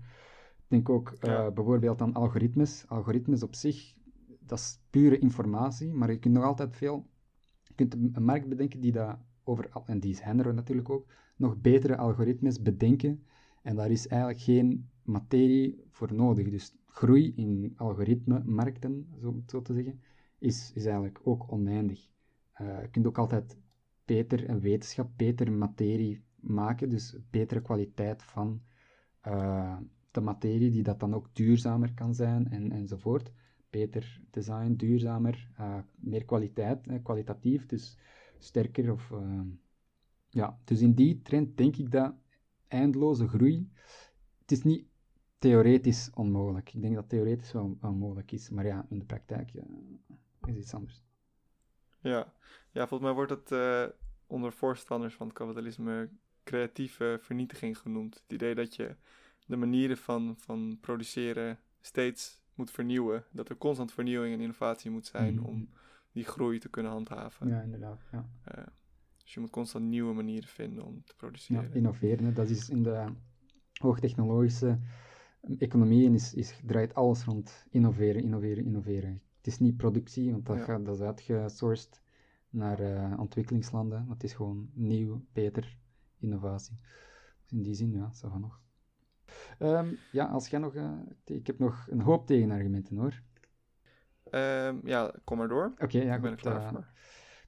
[0.58, 2.86] Ik denk ook uh, bijvoorbeeld aan algoritmes.
[2.88, 3.94] Algoritmes op zich,
[4.40, 7.10] dat is pure informatie, maar je kunt nog altijd veel
[7.72, 11.62] je kunt een markt bedenken die dat over, en die zijn er natuurlijk ook, nog
[11.62, 13.24] betere algoritmes bedenken.
[13.62, 16.50] En daar is eigenlijk geen materie voor nodig.
[16.50, 20.02] Dus groei in algoritme-markten, zo, zo te zeggen,
[20.38, 22.10] is, is eigenlijk ook oneindig.
[22.62, 23.58] Uh, je kunt ook altijd
[24.06, 28.62] beter wetenschap, beter materie maken, dus betere kwaliteit van
[29.28, 29.78] uh,
[30.12, 33.32] de materie, die dat dan ook duurzamer kan zijn en, enzovoort.
[33.70, 37.98] Beter design, duurzamer, uh, meer kwaliteit, eh, kwalitatief, dus
[38.38, 38.92] sterker.
[38.92, 39.14] Of,
[40.30, 40.60] ja.
[40.64, 42.14] Dus in die trend denk ik dat
[42.68, 43.72] eindeloze groei,
[44.42, 44.86] het is niet
[45.38, 46.74] theoretisch onmogelijk.
[46.74, 49.52] Ik denk dat theoretisch wel, wel mogelijk is, maar ja, in de praktijk
[50.46, 51.04] is iets anders.
[52.02, 52.34] Ja.
[52.72, 53.92] ja, volgens mij wordt het
[54.28, 56.10] onder voorstanders van het kapitalisme
[56.44, 58.14] creatieve vernietiging genoemd.
[58.14, 58.96] Het idee dat je
[59.46, 63.24] de manieren van, van produceren steeds moet vernieuwen.
[63.32, 65.70] Dat er constant vernieuwing en innovatie moet zijn om
[66.12, 67.48] die groei te kunnen handhaven.
[67.48, 68.02] Ja, inderdaad.
[68.12, 68.30] Ja.
[68.56, 68.64] Uh,
[69.24, 71.64] dus je moet constant nieuwe manieren vinden om te produceren.
[71.64, 72.34] Ja, innoveren.
[72.34, 73.06] Dat is in de
[73.74, 74.80] hoogtechnologische
[75.58, 79.22] economie is, is, draait alles rond innoveren, innoveren, innoveren.
[79.42, 82.02] Het is niet productie, want dat, gaat, dat is uitgesourced
[82.50, 84.06] naar uh, ontwikkelingslanden.
[84.10, 85.78] Het is gewoon nieuw, beter,
[86.20, 86.80] innovatie.
[87.44, 88.60] Dus in die zin, ja, zo gaan nog.
[89.60, 90.76] Um, ja, als jij nog...
[90.76, 90.92] Uh,
[91.26, 93.22] ik heb nog een hoop tegenargumenten, hoor.
[94.32, 95.74] Um, ja, kom maar door.
[95.78, 96.88] Oké, ja, ik ben er klaar uh, voor.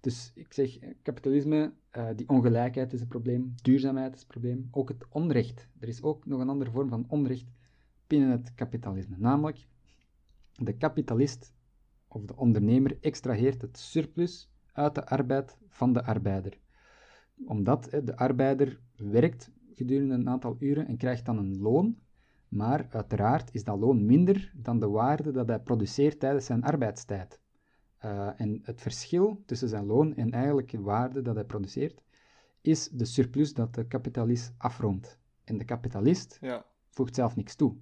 [0.01, 4.89] Dus ik zeg, kapitalisme, uh, die ongelijkheid is een probleem, duurzaamheid is een probleem, ook
[4.89, 5.67] het onrecht.
[5.79, 7.51] Er is ook nog een andere vorm van onrecht
[8.07, 9.15] binnen het kapitalisme.
[9.17, 9.67] Namelijk,
[10.51, 11.53] de kapitalist
[12.13, 16.59] of de ondernemer extraheert het surplus uit de arbeid van de arbeider.
[17.45, 21.97] Omdat hè, de arbeider werkt gedurende een aantal uren en krijgt dan een loon,
[22.47, 27.41] maar uiteraard is dat loon minder dan de waarde dat hij produceert tijdens zijn arbeidstijd.
[28.05, 32.03] Uh, en het verschil tussen zijn loon en eigenlijk de waarde dat hij produceert,
[32.61, 35.19] is de surplus dat de kapitalist afrondt.
[35.43, 36.65] En de kapitalist ja.
[36.89, 37.75] voegt zelf niks toe.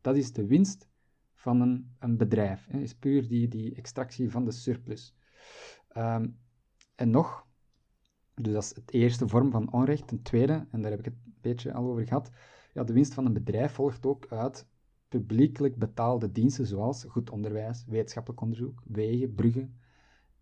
[0.00, 0.88] Dat is de winst
[1.48, 2.66] van een, bedrijf.
[2.66, 5.14] Het is puur die, die extractie van de surplus.
[5.96, 6.38] Um,
[6.94, 7.46] en nog,
[8.34, 10.06] dus dat is het eerste vorm van onrecht.
[10.06, 12.30] Ten tweede, en daar heb ik het een beetje al over gehad,
[12.72, 14.66] ja, de winst van een bedrijf volgt ook uit
[15.08, 19.78] publiekelijk betaalde diensten zoals goed onderwijs, wetenschappelijk onderzoek, wegen, bruggen.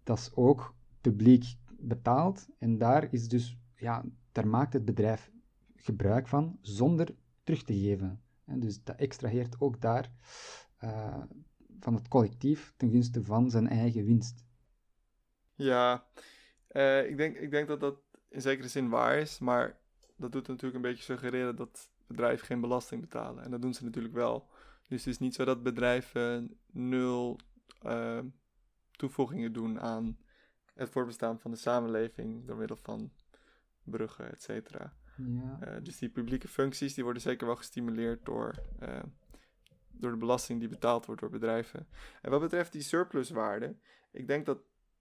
[0.02, 1.44] Dat is ook publiek
[1.78, 5.30] betaald en daar is dus, ja, daar maakt het bedrijf
[5.76, 8.20] gebruik van zonder terug te geven.
[8.44, 10.12] En dus dat extraheert ook daar
[10.84, 11.22] uh,
[11.80, 14.44] van het collectief ten gunste van zijn eigen winst.
[15.54, 16.06] Ja,
[16.70, 17.98] uh, ik, denk, ik denk dat dat
[18.28, 19.78] in zekere zin waar is, maar
[20.16, 23.44] dat doet natuurlijk een beetje suggereren dat bedrijven geen belasting betalen.
[23.44, 24.48] En dat doen ze natuurlijk wel.
[24.88, 27.38] Dus het is niet zo dat bedrijven nul
[27.82, 28.18] uh,
[28.90, 30.18] toevoegingen doen aan
[30.74, 33.12] het voortbestaan van de samenleving door middel van
[33.82, 34.96] bruggen, et cetera.
[35.16, 35.58] Ja.
[35.62, 38.62] Uh, dus die publieke functies die worden zeker wel gestimuleerd door,
[39.98, 41.88] door de belasting die betaald wordt door bedrijven.
[42.22, 43.76] En wat betreft die surpluswaarde,
[44.12, 44.58] ik denk dat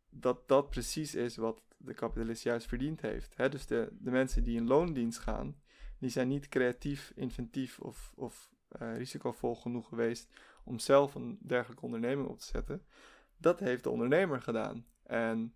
[0.09, 3.35] dat dat precies is wat de kapitalist juist verdiend heeft.
[3.51, 5.55] Dus de, de mensen die in loondienst gaan,
[5.99, 10.29] die zijn niet creatief, inventief of, of uh, risicovol genoeg geweest
[10.63, 12.85] om zelf een dergelijke onderneming op te zetten.
[13.37, 14.85] Dat heeft de ondernemer gedaan.
[15.03, 15.53] En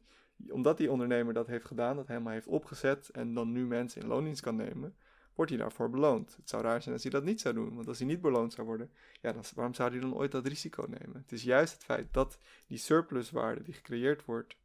[0.49, 4.07] omdat die ondernemer dat heeft gedaan, dat helemaal heeft opgezet en dan nu mensen in
[4.07, 4.95] loondienst kan nemen,
[5.39, 6.35] wordt hij daarvoor beloond.
[6.35, 8.53] Het zou raar zijn als hij dat niet zou doen, want als hij niet beloond
[8.53, 11.21] zou worden, ja, dan, waarom zou hij dan ooit dat risico nemen?
[11.21, 14.55] Het is juist het feit dat die surpluswaarde die gecreëerd wordt,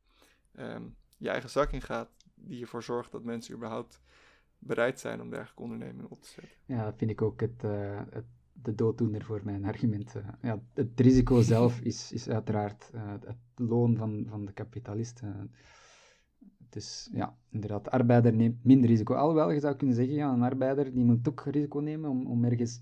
[0.58, 4.00] um, je eigen zak in gaat, die ervoor zorgt dat mensen überhaupt
[4.58, 6.52] bereid zijn om dergelijke ondernemingen op te zetten.
[6.64, 10.14] Ja, dat vind ik ook het, uh, het de dooddoener voor mijn argument.
[10.40, 15.20] Ja, het risico zelf is, is uiteraard uh, het loon van, van de kapitalist.
[16.74, 19.14] Dus ja, inderdaad, de arbeider neemt minder risico.
[19.14, 22.44] Alhoewel, je zou kunnen zeggen, ja, een arbeider die moet ook risico nemen om, om
[22.44, 22.80] ergens...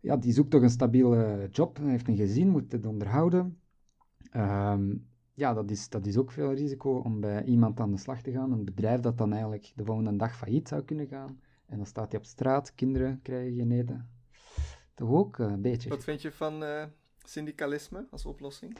[0.00, 3.60] Ja, die zoekt toch een stabiele job, heeft een gezin, moet het onderhouden.
[4.30, 4.96] Ehm,
[5.34, 8.32] ja, dat is, dat is ook veel risico om bij iemand aan de slag te
[8.32, 8.52] gaan.
[8.52, 11.40] Een bedrijf dat dan eigenlijk de volgende dag failliet zou kunnen gaan.
[11.66, 14.08] En dan staat hij op straat, kinderen krijgen geen eten.
[14.94, 15.88] Toch ook een beetje.
[15.88, 16.84] Wat vind je van uh,
[17.24, 18.76] syndicalisme als oplossing?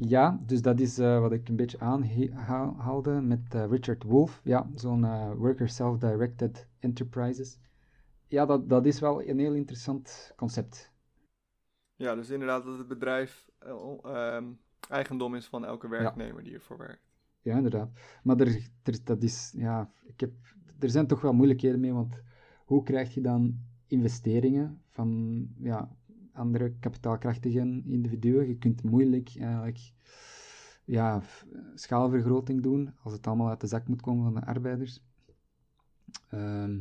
[0.00, 4.40] Ja, dus dat is uh, wat ik een beetje aanhaalde met uh, Richard Wolff.
[4.44, 7.58] Ja, zo'n uh, worker self-directed enterprises.
[8.26, 10.92] Ja, dat, dat is wel een heel interessant concept.
[11.96, 13.50] Ja, dus inderdaad dat het bedrijf
[14.04, 17.06] um, eigendom is van elke werknemer die ervoor werkt.
[17.40, 17.90] Ja, inderdaad.
[18.22, 20.32] Maar er, er, dat is, ja, ik heb,
[20.78, 22.22] er zijn toch wel moeilijkheden mee, want
[22.64, 25.96] hoe krijg je dan investeringen van ja,
[26.38, 28.48] andere kapitaalkrachtige individuen.
[28.48, 29.92] Je kunt moeilijk eigenlijk
[30.84, 31.22] ja,
[31.74, 35.00] schaalvergroting doen als het allemaal uit de zak moet komen van de arbeiders.
[36.30, 36.80] Ehm,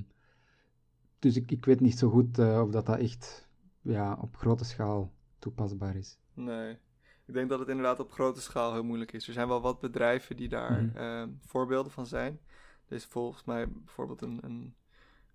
[1.19, 3.47] dus ik, ik weet niet zo goed uh, of dat, dat echt
[3.81, 6.17] ja, op grote schaal toepasbaar is.
[6.33, 6.77] Nee,
[7.25, 9.27] ik denk dat het inderdaad op grote schaal heel moeilijk is.
[9.27, 12.39] Er zijn wel wat bedrijven die daar mm voorbeelden van zijn.
[12.87, 14.75] Er is volgens mij bijvoorbeeld een, een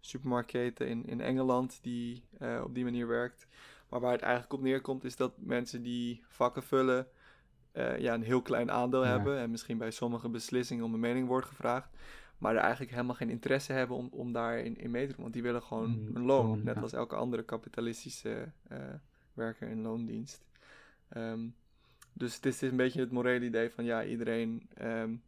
[0.00, 3.46] supermarktketen in, in Engeland die uh, op die manier werkt.
[3.92, 7.06] Maar waar het eigenlijk op neerkomt is dat mensen die vakken vullen
[7.72, 9.38] uh, ja, een heel klein aandeel hebben.
[9.38, 11.88] En misschien bij sommige beslissingen om een mening wordt gevraagd.
[12.38, 15.22] Maar er eigenlijk helemaal geen interesse hebben om, om daarin in mee te doen.
[15.22, 16.64] Want die willen gewoon mm, een loon.
[16.64, 18.78] net als elke andere kapitalistische uh,
[19.32, 20.44] werker in loondienst.
[21.16, 21.54] Um,
[22.12, 25.22] dus het is een beetje het morele idee van ja, iedereen um,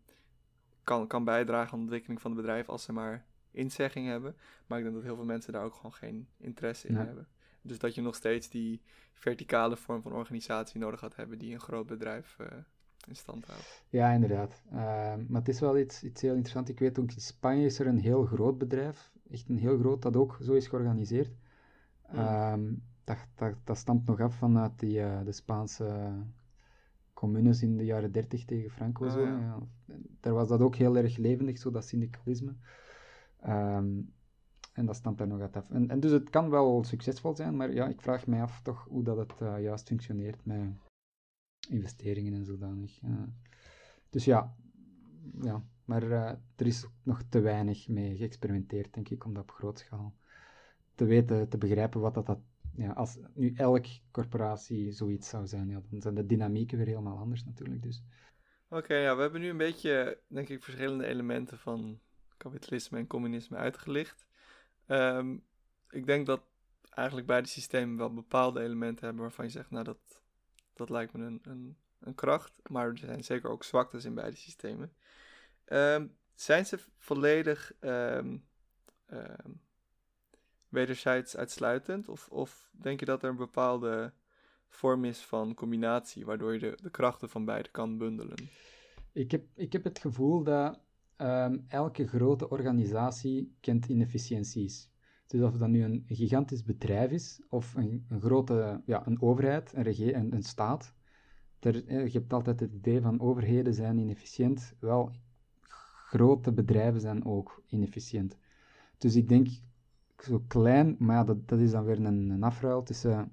[0.84, 4.36] kan, kan bijdragen aan de ontwikkeling van het bedrijf als ze maar inzegging hebben.
[4.66, 7.28] Maar ik denk dat heel veel mensen daar ook gewoon geen interesse in hebben.
[7.66, 8.80] Dus dat je nog steeds die
[9.12, 12.46] verticale vorm van organisatie nodig gaat hebben die een groot bedrijf uh,
[13.08, 13.84] in stand houdt.
[13.88, 14.62] Ja, inderdaad.
[14.66, 14.72] Uh,
[15.28, 16.70] maar het is wel iets, iets heel interessants.
[16.70, 20.02] Ik weet ook, in Spanje is er een heel groot bedrijf, echt een heel groot,
[20.02, 21.36] dat ook zo is georganiseerd.
[22.14, 26.12] Um, dat, dat, dat stamt nog af vanuit die, uh, de Spaanse
[27.12, 29.04] communes in de jaren 30 tegen Franco.
[29.04, 29.20] Ah, zo.
[29.26, 29.58] Ja.
[30.20, 32.54] Daar was dat ook heel erg levendig, zo dat syndicalisme.
[33.46, 34.13] Um,
[34.74, 35.70] en dat stamt daar nog uit af.
[35.70, 38.84] En, en, dus het kan wel succesvol zijn, maar ja, ik vraag mij af toch
[38.88, 40.60] hoe dat het uh, juist functioneert met
[41.68, 43.02] investeringen en zodanig.
[43.02, 43.22] Uh,
[44.10, 44.54] dus ja,
[45.40, 49.50] ja maar uh, er is nog te weinig mee geëxperimenteerd, denk ik, om dat op
[49.50, 50.14] grootschaal
[50.94, 52.38] te weten, te begrijpen wat dat, dat
[52.76, 57.18] ja, als nu elke corporatie zoiets zou zijn, ja, dan zijn de dynamieken weer helemaal
[57.18, 57.82] anders natuurlijk.
[57.82, 58.04] Dus.
[58.68, 62.00] Oké, ja, we hebben nu een beetje, denk ik, verschillende elementen van
[62.36, 64.26] kapitalisme en communisme uitgelicht.
[64.86, 65.44] Um,
[65.90, 66.42] ik denk dat
[66.90, 70.22] eigenlijk beide systemen wel bepaalde elementen hebben waarvan je zegt, nou dat,
[70.72, 74.36] dat lijkt me een, een, een kracht, maar er zijn zeker ook zwaktes in beide
[74.36, 74.92] systemen.
[75.66, 78.44] Um, zijn ze volledig um,
[80.68, 82.08] wederzijds uitsluitend?
[82.08, 84.12] Of, of denk je dat er een bepaalde
[84.68, 88.48] vorm is van combinatie, waardoor je de, de krachten van beide kan bundelen?
[89.12, 90.80] Ik heb, ik heb het gevoel dat
[91.18, 94.90] um, elke grote organisatie kent inefficiënties.
[95.26, 99.72] Dus of dat nu een gigantisch bedrijf is, of een, een grote ja, een overheid,
[99.74, 100.94] een, regie, een, een staat.
[101.58, 104.74] Eh, je hebt altijd het idee van overheden zijn inefficiënt.
[104.80, 105.10] Wel,
[106.06, 108.36] grote bedrijven zijn ook inefficiënt.
[108.98, 109.48] Dus ik denk,
[110.18, 113.32] zo klein, maar ja, dat, dat is dan weer een, een afruil tussen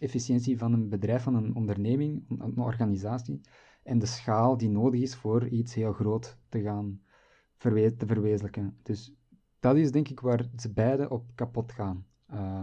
[0.00, 3.40] efficiëntie van een bedrijf, van een onderneming, een organisatie,
[3.88, 7.00] en de schaal die nodig is voor iets heel groot te gaan
[7.56, 8.76] verwe te verwezenlijken.
[8.82, 9.14] Dus
[9.60, 12.06] dat is denk ik waar ze beide op kapot gaan.
[12.32, 12.60] Uh,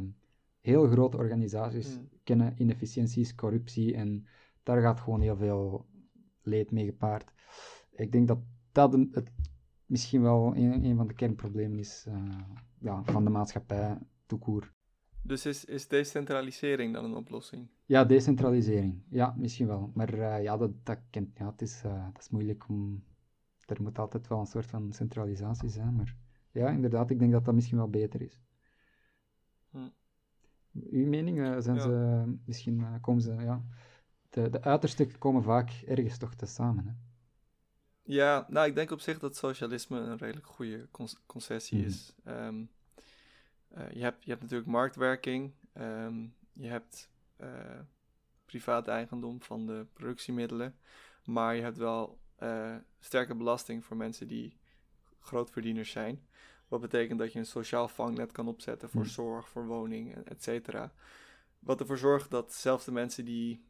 [0.59, 2.09] heel grote organisaties hmm.
[2.23, 4.27] kennen inefficiënties, corruptie en
[4.63, 5.85] daar gaat gewoon heel veel
[6.41, 7.31] leed mee gepaard.
[7.91, 8.39] Ik denk dat
[8.71, 9.31] dat het
[9.85, 12.39] misschien wel een, een van de kernproblemen is uh,
[12.79, 14.73] ja, van de maatschappij, toekoer.
[15.25, 17.67] Dus is, is decentralisering dan een oplossing?
[17.85, 19.01] Ja, decentralisering.
[19.09, 19.91] Ja, misschien wel.
[19.93, 23.03] Maar uh, ja, dat, dat, kent, ja, het, is, uh, het is moeilijk om...
[23.65, 26.15] Er moet altijd wel een soort van centralisatie zijn, maar
[26.51, 28.41] ja, inderdaad, ik denk dat dat misschien wel beter is.
[29.69, 29.89] Hm.
[30.71, 31.81] Uw mening, uh, zijn ja.
[31.81, 33.63] ze, misschien komen ze, ja...
[34.29, 36.91] De, de uitersten komen vaak ergens toch te samen, hè?
[38.03, 40.87] Ja, nou, ik denk op zich dat socialisme een redelijk goede
[41.25, 41.85] concessie hm.
[41.85, 42.13] is.
[42.27, 42.67] Um, uh,
[43.91, 47.09] je, hebt, je hebt natuurlijk marktwerking, um, je hebt
[47.41, 47.79] uh,
[48.45, 50.75] privaat eigendom van de productiemiddelen,
[51.23, 54.57] maar je hebt wel uh, sterke belasting voor mensen die
[55.19, 56.27] grootverdieners zijn.
[56.67, 59.09] Wat betekent dat je een sociaal vangnet kan opzetten voor hmm.
[59.09, 60.93] zorg, voor woning, et cetera.
[61.59, 63.65] Wat ervoor zorgt dat zelfs de mensen die,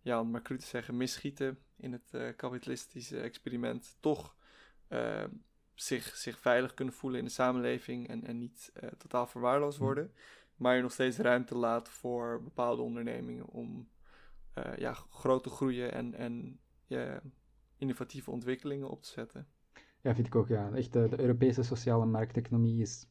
[0.00, 4.36] ja, om maar cru te zeggen, misschieten in het kapitalistische experiment, toch
[5.74, 9.84] zich, zich veilig kunnen voelen in de samenleving en, en niet uh, totaal verwaarloosd hm.
[9.84, 10.12] worden.
[10.56, 13.88] Maar je nog steeds ruimte laat voor bepaalde ondernemingen om
[14.58, 17.20] uh, ja, grote groeien en, en ja,
[17.76, 19.46] innovatieve ontwikkelingen op te zetten.
[20.00, 20.48] Ja, vind ik ook.
[20.48, 20.70] Ja.
[20.74, 23.08] Echt, de, de Europese sociale markteconomie is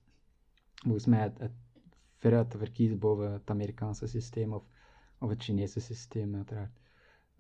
[0.76, 1.52] volgens mij het, het,
[2.18, 4.64] veruit te verkiezen boven het Amerikaanse systeem of,
[5.20, 6.80] of het Chinese systeem, uiteraard.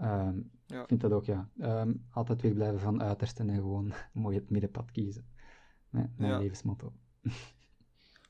[0.01, 0.81] Um, ja.
[0.81, 1.49] Ik vind dat ook, ja.
[1.59, 5.25] Um, altijd wegblijven van uitersten en gewoon mooi het middenpad kiezen.
[5.89, 6.37] Nee, mijn ja.
[6.37, 6.93] levensmotto.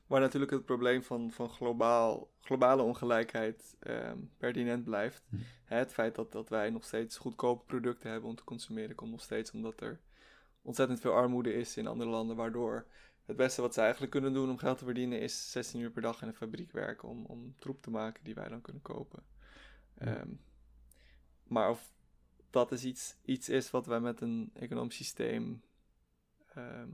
[0.06, 5.24] Waar natuurlijk het probleem van, van globaal, globale ongelijkheid um, pertinent blijft.
[5.28, 5.36] Hm.
[5.64, 9.10] Hè, het feit dat, dat wij nog steeds goedkope producten hebben om te consumeren, komt
[9.10, 10.00] nog steeds omdat er
[10.62, 12.86] ontzettend veel armoede is in andere landen, waardoor
[13.24, 16.02] het beste wat ze eigenlijk kunnen doen om geld te verdienen is 16 uur per
[16.02, 19.22] dag in een fabriek werken om, om troep te maken die wij dan kunnen kopen.
[20.02, 20.40] Um,
[21.46, 21.92] maar of
[22.50, 25.62] dat is iets, iets is wat wij met een economisch systeem
[26.54, 26.88] ehm,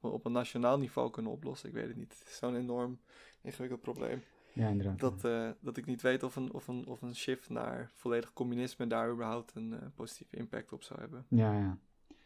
[0.00, 1.68] op een nationaal niveau kunnen oplossen.
[1.68, 2.18] Ik weet het niet.
[2.18, 2.98] Het is zo'n enorm
[3.40, 4.22] ingewikkeld probleem.
[4.52, 4.98] Ja, inderdaad.
[4.98, 8.32] Dat, uh, dat ik niet weet of een, of, een, of een shift naar volledig
[8.32, 11.26] communisme daar überhaupt een uh, positieve impact op zou hebben.
[11.28, 11.78] Ja, ja.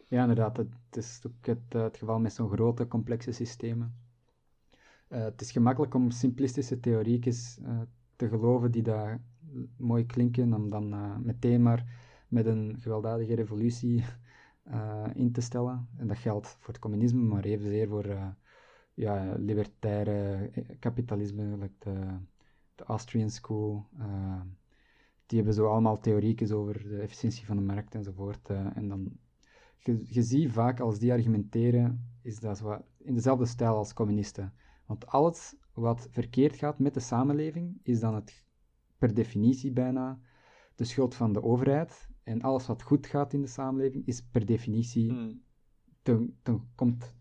[0.08, 0.56] ja inderdaad.
[0.56, 3.96] Het is ook het, uh, het geval met zo'n grote, complexe systemen.
[5.08, 7.58] het is gemakkelijk om simplistische theoriekjes
[8.16, 9.20] te geloven die daar
[9.76, 11.84] mooi klinken, om dan meteen maar
[12.28, 14.04] met een gewelddadige revolutie
[15.14, 15.88] in te stellen.
[15.96, 18.34] En dat geldt voor het communisme, maar evenzeer voor
[18.94, 22.18] ja, libertaire eh, kapitalisme, de,
[22.74, 23.86] de Austrian School.
[25.26, 28.48] Die hebben zo allemaal theoriekjes over de efficiëntie van de markt enzovoort.
[28.48, 29.18] En dan,
[29.78, 34.52] je, je ziet vaak als die argumenteren, is dat zo in dezelfde stijl als communisten.
[34.86, 38.41] Want alles wat verkeerd gaat met de samenleving, is dan het
[39.02, 40.18] per definitie bijna
[40.74, 42.10] de schuld van de overheid.
[42.22, 45.40] En alles wat goed gaat in de samenleving, is per definitie,
[46.02, 47.14] ten, ten, komt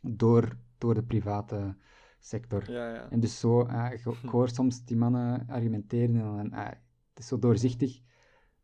[0.00, 1.76] door, door de private
[2.18, 2.70] sector.
[2.70, 3.10] Ja, ja.
[3.10, 6.66] En dus zo, uh, ik, hoor soms die mannen argumenteren en uh,
[7.08, 8.00] het is zo doorzichtig.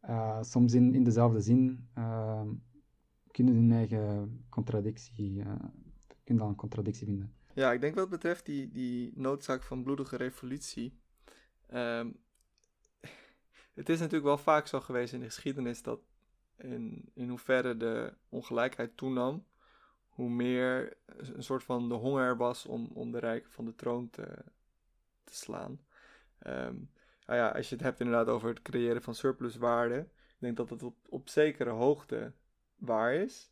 [0.02, 1.88] Uh, soms in, in dezelfde zin
[3.30, 5.42] kunnen hun eigen contradictie,
[6.24, 7.32] kunnen dan een contradictie vinden.
[7.54, 10.98] Ja, ik denk wat betreft die, die noodzaak van bloedige revolutie.
[11.74, 12.22] Um,
[13.74, 16.00] het is natuurlijk wel vaak zo geweest in de geschiedenis dat
[16.56, 19.46] in, in hoeverre de ongelijkheid toenam,
[20.08, 24.10] hoe meer een soort van de honger was om, om de rijken van de troon
[24.10, 24.44] te,
[25.24, 25.80] te slaan.
[26.46, 26.90] Um,
[27.26, 29.98] ja, als je het hebt inderdaad over het creëren van surpluswaarde,
[30.28, 32.32] ik denk dat het op, op zekere hoogte
[32.76, 33.50] waar is.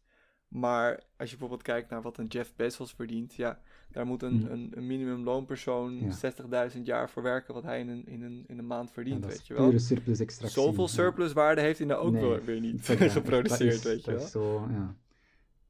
[0.49, 3.61] Maar als je bijvoorbeeld kijkt naar wat een Jeff Bezos verdient, ja,
[3.99, 4.51] daar moet een, mm.
[4.51, 6.71] een, een minimumloonpersoon ja.
[6.73, 9.47] 60.000 jaar voor werken wat hij in een, in een, in een maand verdient, weet
[9.47, 9.79] je wel.
[9.79, 10.63] surplus extractie.
[10.63, 12.85] Zoveel surpluswaarde heeft hij nou ook nee, weer niet
[13.19, 14.27] geproduceerd, weet je wel.
[14.27, 14.95] Zo, ja.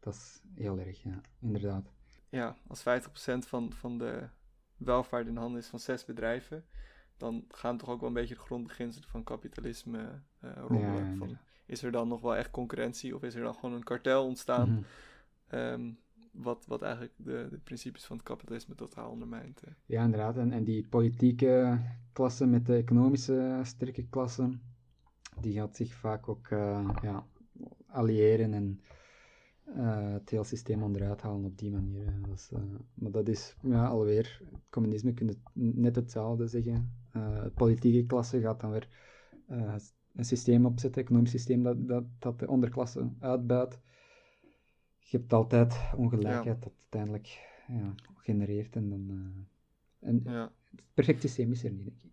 [0.01, 1.93] Dat is heel erg, ja, inderdaad.
[2.29, 2.83] Ja, als 50%
[3.39, 4.29] van, van de
[4.77, 6.65] welvaart in handen is van zes bedrijven,
[7.17, 11.17] dan gaan toch ook wel een beetje de grondbeginselen van kapitalisme uh, rommelen.
[11.17, 14.25] van, is er dan nog wel echt concurrentie of is er dan gewoon een kartel
[14.25, 14.85] ontstaan?
[15.47, 15.91] Ehm,
[16.43, 19.63] wat, wat eigenlijk de, de principes van het kapitalisme totaal ondermijnt.
[19.87, 20.37] Ja, inderdaad.
[20.37, 21.81] En, en die politieke
[22.13, 24.59] klasse met de economische sterke klasse,
[25.41, 27.27] die gaat zich vaak ook uh, ja,
[27.87, 28.81] alliëren en
[29.77, 32.15] uh, het hele systeem onderuit halen op die manier.
[32.53, 32.61] Uh,
[32.95, 36.97] maar dat is ja, alweer, communisme kun je net hetzelfde zeggen.
[37.19, 38.89] Het politieke klasse gaat dan weer
[40.15, 43.81] een systeem opzetten, een economisch systeem dat, dat, dat de onderklasse uitbuit.
[45.11, 47.27] Je hebt altijd ongelijkheid dat uiteindelijk
[47.69, 49.47] ja, genereert en dan...
[49.99, 50.53] en ja.
[50.71, 52.11] Het perfecte systeem is er niet, denk ik.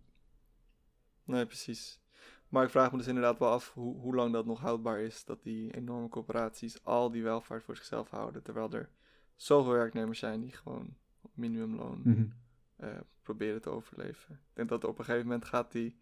[1.24, 2.00] Nee, precies.
[2.48, 5.24] Maar ik vraag me dus inderdaad wel af hoe, hoe lang dat nog houdbaar is.
[5.24, 8.42] Dat die enorme corporaties al die welvaart voor zichzelf houden.
[8.42, 8.90] Terwijl er
[9.34, 12.32] zoveel werknemers zijn die gewoon op minimumloon mm
[13.22, 14.34] proberen te overleven.
[14.34, 15.96] Ik denk dat op een gegeven moment gaat die,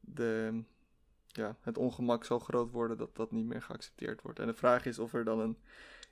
[0.00, 0.62] de,
[1.26, 4.38] ja, het ongemak zo groot worden dat dat niet meer geaccepteerd wordt.
[4.38, 5.56] En de vraag is of er dan een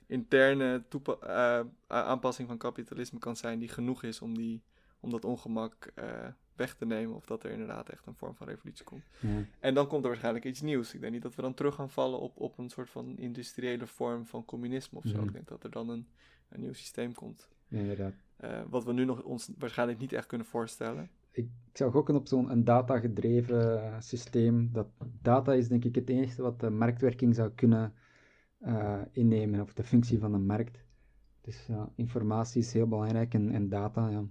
[0.07, 0.83] interne
[1.23, 4.63] uh, aanpassing van kapitalisme kan zijn die genoeg is om, die,
[4.99, 8.47] om dat ongemak uh, weg te nemen of dat er inderdaad echt een vorm van
[8.47, 9.03] revolutie komt.
[9.19, 9.45] Ja.
[9.59, 10.93] En dan komt er waarschijnlijk iets nieuws.
[10.93, 13.87] Ik denk niet dat we dan terug gaan vallen op, op een soort van industriële
[13.87, 15.17] vorm van communisme of zo.
[15.17, 15.27] Mhm.
[15.27, 16.07] Ik denk dat er dan een,
[16.49, 17.49] een nieuw systeem komt.
[17.67, 18.13] Ja, inderdaad.
[18.43, 21.09] Uh, wat we nu nog ons waarschijnlijk niet echt kunnen voorstellen.
[21.31, 24.69] Ik, ik zou gokken op zo'n data-gedreven systeem.
[24.71, 24.87] Dat
[25.21, 27.93] data is denk ik het enige wat de marktwerking zou kunnen
[28.65, 30.85] uh, innemen, of de functie van de markt.
[31.41, 34.23] Dus ja, informatie is heel belangrijk en, en data, ja.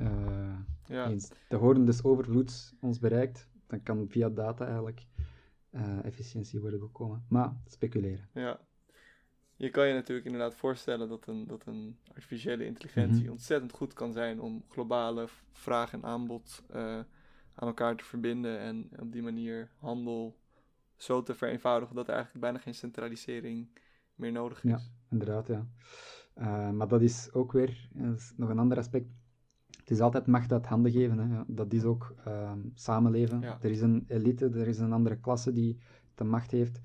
[0.00, 1.08] Uh, ja.
[1.08, 5.06] Eens de horen dus overvloed ons bereikt, dan kan via data eigenlijk
[5.70, 7.24] uh, efficiëntie worden gekomen.
[7.28, 8.28] Maar speculeren.
[8.32, 8.60] Ja.
[9.56, 13.30] Je kan je natuurlijk inderdaad voorstellen dat een, dat een artificiële intelligentie mhm.
[13.30, 16.76] ontzettend goed kan zijn om globale vraag en aanbod uh,
[17.54, 20.36] aan elkaar te verbinden en op die manier handel
[20.96, 23.78] zo te vereenvoudigen dat er eigenlijk bijna geen centralisering
[24.14, 24.70] meer nodig is.
[24.70, 24.80] Ja,
[25.10, 25.66] inderdaad, ja.
[26.38, 29.06] Uh, maar dat is ook weer is nog een ander aspect
[29.86, 31.18] het is altijd macht uit handen geven.
[31.18, 31.42] Hè.
[31.46, 33.42] Dat is ook uh, samenleven.
[33.42, 35.78] Er is een elite, er is een andere klasse die
[36.14, 36.80] de macht heeft.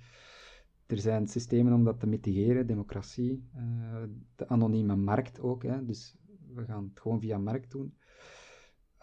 [0.86, 4.04] Er zijn systemen om dat te mitigeren, democratie, uh,
[4.36, 5.64] de anonieme markt ook.
[5.64, 5.86] Hè.
[5.86, 6.16] Dus
[6.54, 7.94] we gaan het gewoon via markt doen.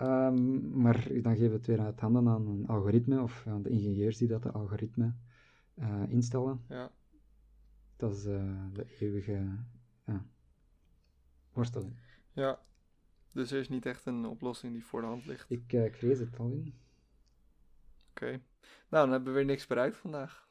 [0.03, 3.69] Um, maar dan geven we het weer uit handen aan een algoritme of aan de
[3.69, 5.15] ingenieurs die dat de algoritme
[5.75, 6.65] uh, instellen.
[6.69, 6.91] Ja.
[7.97, 9.59] Dat is uh, de eeuwige
[11.53, 11.97] worsteling.
[12.33, 12.61] Ja,
[13.33, 15.51] dus er is niet echt een oplossing die voor de hand ligt.
[15.51, 16.75] Ik, uh, ik vrees het al in.
[18.11, 18.31] Oké.
[18.89, 20.48] Nou, dan hebben we weer niks bereikt vandaag.